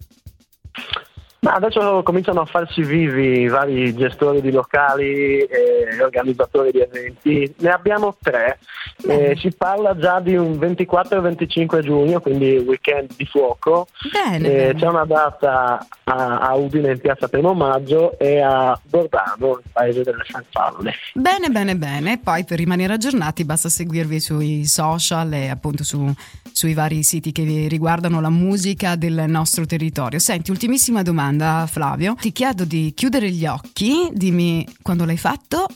Ma 1.39 1.53
adesso 1.53 2.01
cominciano 2.03 2.41
a 2.41 2.45
farsi 2.45 2.81
vivi 2.81 3.41
i 3.41 3.47
vari 3.47 3.93
gestori 3.95 4.41
di 4.41 4.51
locali 4.51 5.39
e 5.39 6.01
organizzatori 6.01 6.71
di 6.71 6.79
eventi. 6.79 7.53
Ne 7.59 7.69
abbiamo 7.69 8.15
tre. 8.19 8.59
Eh, 9.07 9.35
si 9.37 9.51
parla 9.55 9.95
già 9.97 10.19
di 10.19 10.35
un 10.35 10.57
24 10.57 11.17
e 11.19 11.21
25 11.21 11.81
giugno, 11.81 12.19
quindi 12.19 12.57
weekend 12.57 13.11
di 13.15 13.25
fuoco. 13.25 13.87
Bene, 14.11 14.47
eh, 14.47 14.51
bene. 14.51 14.79
C'è 14.79 14.87
una 14.87 15.05
data 15.05 15.85
a, 16.05 16.39
a, 16.39 16.55
Udine 16.55 16.91
in 16.91 16.99
piazza 16.99 17.27
Primo 17.27 17.53
Maggio 17.53 18.17
e 18.17 18.41
a 18.41 18.79
Bordano, 18.83 19.59
il 19.63 19.69
paese 19.71 20.01
delle 20.01 20.23
farfalle. 20.23 20.93
Bene, 21.13 21.49
bene, 21.49 21.75
bene. 21.75 22.19
Poi 22.19 22.43
per 22.45 22.57
rimanere 22.57 22.93
aggiornati 22.93 23.45
basta 23.45 23.69
seguirvi 23.69 24.19
sui 24.19 24.65
social 24.65 25.33
e 25.33 25.49
appunto 25.49 25.83
su, 25.83 26.11
sui 26.51 26.73
vari 26.73 27.03
siti 27.03 27.31
che 27.31 27.43
riguardano 27.69 28.19
la 28.21 28.31
musica 28.31 28.95
del 28.95 29.25
nostro 29.27 29.65
territorio. 29.65 30.17
Senti, 30.17 30.49
ultimissima 30.49 31.03
domanda, 31.03 31.67
Flavio. 31.69 32.15
Ti 32.19 32.31
chiedo 32.31 32.65
di 32.65 32.93
chiudere 32.95 33.29
gli 33.29 33.45
occhi, 33.45 34.09
dimmi 34.11 34.65
quando 34.81 35.05
l'hai 35.05 35.17
fatto. 35.17 35.67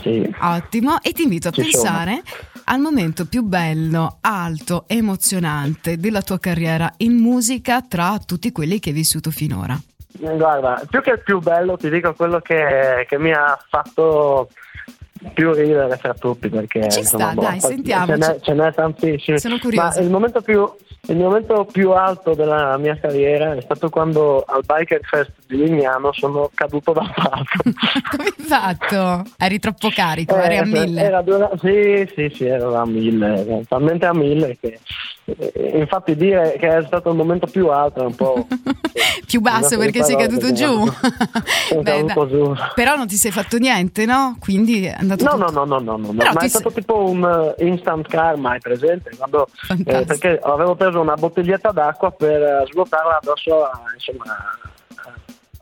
Sì. 0.00 0.34
Ottimo, 0.40 1.00
e 1.02 1.12
ti 1.12 1.22
invito 1.22 1.48
a 1.48 1.50
Ci 1.50 1.62
pensare 1.62 2.22
sono. 2.24 2.62
al 2.64 2.80
momento 2.80 3.26
più 3.26 3.42
bello, 3.42 4.18
alto, 4.20 4.84
emozionante 4.86 5.96
della 5.98 6.22
tua 6.22 6.38
carriera 6.38 6.90
in 6.98 7.16
musica 7.16 7.82
tra 7.82 8.18
tutti 8.24 8.52
quelli 8.52 8.78
che 8.78 8.90
hai 8.90 8.94
vissuto 8.94 9.30
finora. 9.30 9.78
Guarda, 10.12 10.82
più 10.88 11.00
che 11.00 11.10
il 11.10 11.22
più 11.22 11.38
bello 11.40 11.76
ti 11.76 11.88
dico 11.88 12.12
quello 12.14 12.40
che, 12.40 13.06
che 13.08 13.18
mi 13.18 13.32
ha 13.32 13.58
fatto 13.68 14.50
più 15.34 15.52
ridere 15.52 15.96
fra 15.96 16.14
tutti 16.14 16.48
perché 16.48 16.88
ci 16.90 17.00
insomma, 17.00 17.32
sta, 17.32 17.34
boh, 17.34 17.40
dai, 17.42 17.60
sentiamo. 17.60 18.06
Ce 18.06 18.16
n'è, 18.16 18.40
ce 18.40 18.54
n'è 18.54 18.72
tantissimi. 18.72 19.38
Sono 19.38 19.58
curiosa. 19.58 20.00
Ma 20.00 20.04
il 20.06 20.10
momento 20.10 20.40
più 20.40 20.68
il 21.08 21.16
momento 21.16 21.64
più 21.64 21.92
alto 21.92 22.34
della 22.34 22.76
mia 22.76 22.96
carriera 22.98 23.54
è 23.54 23.60
stato 23.62 23.88
quando 23.88 24.44
al 24.46 24.62
Biker 24.64 25.00
Fest 25.02 25.32
di 25.46 25.56
Lignano 25.56 26.12
sono 26.12 26.50
caduto 26.54 26.92
dal 26.92 27.10
palco. 27.12 27.62
Come 28.10 28.24
hai 28.24 28.44
fatto? 28.44 29.30
Eri 29.38 29.58
troppo 29.58 29.88
carico, 29.88 30.36
eh, 30.36 30.44
eri 30.44 30.58
a 30.58 30.64
mille? 30.64 31.02
Era 31.02 31.22
due, 31.22 31.50
sì, 31.60 32.08
sì, 32.14 32.32
sì, 32.34 32.44
ero 32.44 32.74
a 32.74 32.84
mille, 32.84 33.64
talmente 33.66 34.06
a 34.06 34.14
mille 34.14 34.58
che 34.60 34.78
Infatti 35.74 36.16
dire 36.16 36.56
che 36.58 36.68
è 36.78 36.82
stato 36.86 37.10
il 37.10 37.16
momento 37.16 37.46
più 37.46 37.68
alto 37.68 38.02
è 38.02 38.06
un 38.06 38.14
po'... 38.14 38.46
Più 39.26 39.40
basso 39.40 39.78
perché 39.78 40.02
sei 40.02 40.16
caduto 40.16 40.52
giù. 40.52 40.84
Beh, 41.80 42.04
caduto 42.04 42.28
giù. 42.28 42.52
Però 42.74 42.96
non 42.96 43.06
ti 43.06 43.14
sei 43.14 43.30
fatto 43.30 43.58
niente, 43.58 44.04
no? 44.04 44.36
Quindi 44.40 44.84
è 44.86 44.94
andato 44.98 45.22
No, 45.24 45.30
tutto- 45.36 45.50
no, 45.52 45.64
no, 45.64 45.78
no, 45.78 45.96
no, 45.96 46.12
no, 46.12 46.12
ma 46.12 46.40
è 46.40 46.48
stato 46.48 46.72
tipo 46.72 47.08
un 47.08 47.54
eh, 47.56 47.64
instant 47.64 48.08
karma, 48.08 48.50
hai 48.52 48.58
presente? 48.60 49.10
Quando, 49.16 49.46
eh, 49.84 50.04
perché 50.04 50.40
avevo 50.42 50.74
preso 50.74 51.00
una 51.00 51.14
bottiglietta 51.14 51.70
d'acqua 51.70 52.10
per 52.10 52.42
eh, 52.42 52.64
svuotarla 52.70 53.18
addosso 53.22 53.62
a- 53.64 53.80
insomma, 53.94 54.36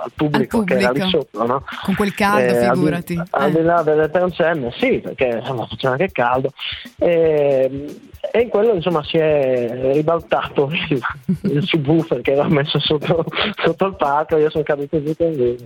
al 0.01 0.11
pubblico, 0.15 0.59
Al 0.61 0.65
che 0.65 0.75
era 0.79 0.91
lì 0.91 1.01
pubblico. 1.01 1.29
sotto, 1.31 1.47
no? 1.47 1.65
Con 1.85 1.95
quel 1.95 2.15
caldo, 2.15 2.55
Eh, 2.55 2.65
al 2.65 2.73
di- 2.73 2.79
figurati. 2.79 3.23
Al 3.31 3.51
di, 3.51 3.59
Eh. 3.59 3.63
là 3.63 3.83
delle 3.83 4.11
transenne, 4.11 4.73
sì, 4.79 4.99
perché 5.01 5.27
insomma, 5.41 5.67
faceva 5.67 5.93
anche 5.93 6.11
caldo. 6.11 6.53
E, 6.99 7.97
e 8.31 8.41
in 8.41 8.49
quello 8.49 8.75
insomma 8.75 9.03
si 9.05 9.17
è 9.17 9.93
ribaltato 9.93 10.71
il, 10.91 11.01
il 11.43 11.67
subwoofer 11.67 12.21
che 12.21 12.33
era 12.33 12.49
messo 12.49 12.79
sotto, 12.79 13.25
sotto 13.63 13.87
il 13.87 13.97
palco 13.97 14.37
io 14.37 14.51
sono 14.51 14.65
caduto 14.65 15.03
giù 15.03 15.15
con 15.17 15.33
lui. 15.33 15.57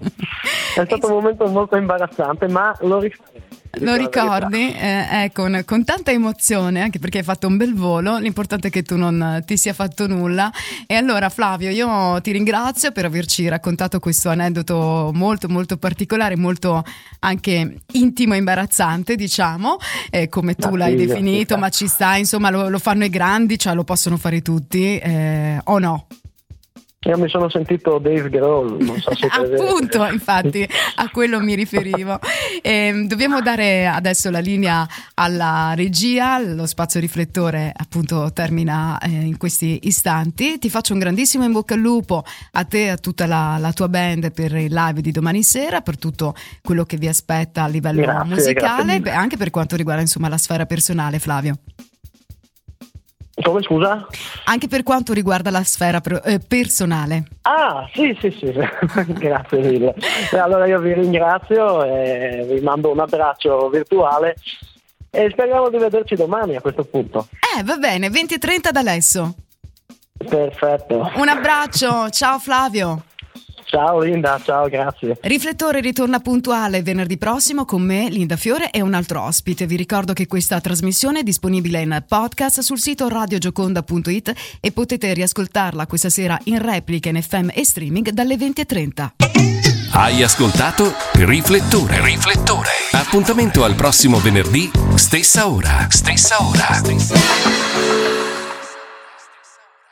È 0.75 0.85
stato 0.85 1.07
un 1.07 1.13
momento 1.13 1.47
molto 1.47 1.77
imbarazzante, 1.77 2.49
ma 2.49 2.77
lo 2.81 2.99
rifarei. 2.99 3.61
Lo 3.81 3.95
ricordi? 3.95 4.71
Eh, 4.75 5.25
eh, 5.25 5.33
con, 5.33 5.63
con 5.65 5.83
tanta 5.83 6.11
emozione, 6.11 6.83
anche 6.83 6.99
perché 6.99 7.19
hai 7.19 7.25
fatto 7.25 7.47
un 7.47 7.57
bel 7.57 7.75
volo, 7.75 8.19
l'importante 8.19 8.69
è 8.69 8.71
che 8.71 8.83
tu 8.83 8.97
non 8.97 9.21
eh, 9.23 9.45
ti 9.47 9.57
sia 9.57 9.73
fatto 9.73 10.07
nulla. 10.07 10.53
E 10.87 10.95
allora 10.95 11.31
Flavio, 11.31 11.71
io 11.71 12.21
ti 12.21 12.33
ringrazio 12.33 12.93
per 12.93 13.07
averci 13.07 13.49
raccontato 13.49 13.99
questo 13.99 14.29
aneddoto 14.29 15.11
molto 15.15 15.49
molto 15.49 15.79
particolare, 15.79 16.37
molto 16.37 16.85
anche 17.21 17.77
intimo 17.93 18.35
e 18.35 18.39
imbarazzante, 18.39 19.15
diciamo, 19.15 19.79
eh, 20.11 20.29
come 20.29 20.55
tu 20.55 20.71
Ma 20.71 20.77
l'hai 20.77 20.99
ci 20.99 21.07
definito, 21.07 21.55
sta. 21.55 21.57
ma 21.57 21.69
ci 21.71 21.87
sta, 21.87 22.17
insomma 22.17 22.51
lo, 22.53 22.69
lo 22.69 22.79
fanno 22.79 23.05
i 23.05 23.11
grandi, 23.11 23.59
cioè 23.59 23.75
lo 23.75 23.83
possono 23.85 24.17
fare 24.17 24.43
tutti, 24.43 24.99
eh, 24.99 25.59
o 25.65 25.79
no? 25.79 26.07
Io 27.05 27.19
mi 27.19 27.29
sono 27.29 27.51
sentito 27.51 27.99
Dave 27.99 28.29
Grohl, 28.29 28.81
non 28.81 29.01
so 29.01 29.13
se. 29.17 29.27
Appunto, 29.27 30.05
infatti, 30.07 30.67
a 30.97 31.11
quello 31.11 31.41
mi 31.41 31.57
riferivo. 31.57 32.21
Ehm, 32.63 33.09
dobbiamo 33.09 33.41
dare 33.41 33.89
adesso 33.89 34.31
la 34.31 34.39
linea 34.39 34.87
alla 35.15 35.73
regia, 35.75 36.39
lo 36.39 36.65
spazio 36.65 37.01
riflettore 37.01 37.73
appunto 37.75 38.31
termina 38.33 38.99
eh, 39.01 39.09
in 39.09 39.37
questi 39.37 39.81
istanti. 39.83 40.59
Ti 40.59 40.71
faccio 40.71 40.93
un 40.93 41.01
grandissimo 41.01 41.43
in 41.43 41.51
bocca 41.51 41.75
al 41.75 41.81
lupo 41.81 42.23
a 42.53 42.65
te 42.65 42.85
e 42.85 42.89
a 42.91 42.97
tutta 42.97 43.27
la, 43.27 43.57
la 43.59 43.73
tua 43.73 43.89
band 43.89 44.33
per 44.33 44.55
il 44.55 44.73
live 44.73 45.01
di 45.01 45.11
domani 45.11 45.43
sera, 45.43 45.81
per 45.81 45.99
tutto 45.99 46.37
quello 46.63 46.85
che 46.85 46.99
vi 46.99 47.09
aspetta 47.09 47.65
a 47.65 47.67
livello 47.67 48.03
Grazie, 48.03 48.35
musicale, 48.35 49.01
beh, 49.01 49.11
anche 49.11 49.37
per 49.37 49.51
quanto 49.51 49.75
riguarda 49.75 50.03
insomma 50.03 50.29
la 50.29 50.39
sfera 50.39 50.67
personale, 50.67 51.19
Flavio. 51.19 51.59
Come 53.41 53.63
scusa? 53.63 54.07
Anche 54.45 54.69
per 54.69 54.83
quanto 54.83 55.15
riguarda 55.15 55.51
la 55.51 55.65
sfera 55.65 56.01
eh, 56.25 56.39
personale. 56.39 57.25
Ah, 57.43 57.89
sì, 57.95 58.17
sì, 58.21 58.31
sì, 58.31 58.53
grazie 59.15 59.59
mille. 59.59 59.95
Allora 60.33 60.67
io 60.67 60.79
vi 60.81 60.93
ringrazio 60.93 61.83
e 61.83 62.47
vi 62.49 62.61
mando 62.61 62.91
un 62.91 63.01
abbraccio 63.01 63.71
virtuale 63.71 64.37
e 65.11 65.31
speriamo 65.31 65.71
di 65.71 65.79
vederci 65.79 66.15
domani 66.15 66.57
a 66.57 66.61
questo 66.61 66.85
punto. 66.85 67.29
Eh, 67.57 67.63
va 67.63 67.77
bene, 67.77 68.11
20 68.11 68.35
e 68.35 68.39
30 68.39 68.71
da 68.71 68.81
Alesso. 68.81 69.35
Perfetto. 70.17 71.11
Un 71.15 71.29
abbraccio, 71.29 72.11
ciao 72.11 72.39
Flavio. 72.39 73.03
Ciao 73.73 74.01
Linda, 74.01 74.39
ciao, 74.45 74.69
grazie. 74.69 75.17
Riflettore 75.23 75.81
ritorna 75.81 76.21
puntuale 76.21 76.83
venerdì 76.83 77.17
prossimo 77.17 77.65
con 77.65 77.81
me, 77.81 78.11
Linda 78.11 78.37
Fiore 78.37 78.71
e 78.71 78.83
un 78.83 78.93
altro 78.93 79.23
ospite. 79.23 79.65
Vi 79.65 79.77
ricordo 79.77 80.13
che 80.13 80.27
questa 80.27 80.61
trasmissione 80.61 81.21
è 81.21 81.23
disponibile 81.23 81.81
in 81.81 82.05
podcast 82.07 82.61
sul 82.61 82.79
sito 82.79 83.09
radiogioconda.it 83.09 84.33
e 84.61 84.73
potete 84.73 85.15
riascoltarla 85.15 85.87
questa 85.87 86.11
sera 86.11 86.39
in 86.45 86.61
replica 86.61 87.09
in 87.09 87.23
FM 87.23 87.49
e 87.55 87.65
streaming 87.65 88.11
dalle 88.11 88.35
20.30. 88.35 89.09
Hai 89.93 90.23
ascoltato 90.23 90.93
Riflettore. 91.15 92.05
Riflettore. 92.05 92.69
Appuntamento 92.91 93.65
al 93.65 93.75
prossimo 93.75 94.19
venerdì, 94.19 94.71
stessa 94.97 95.49
ora. 95.49 95.87
Stessa 95.89 96.37
ora. 96.43 98.32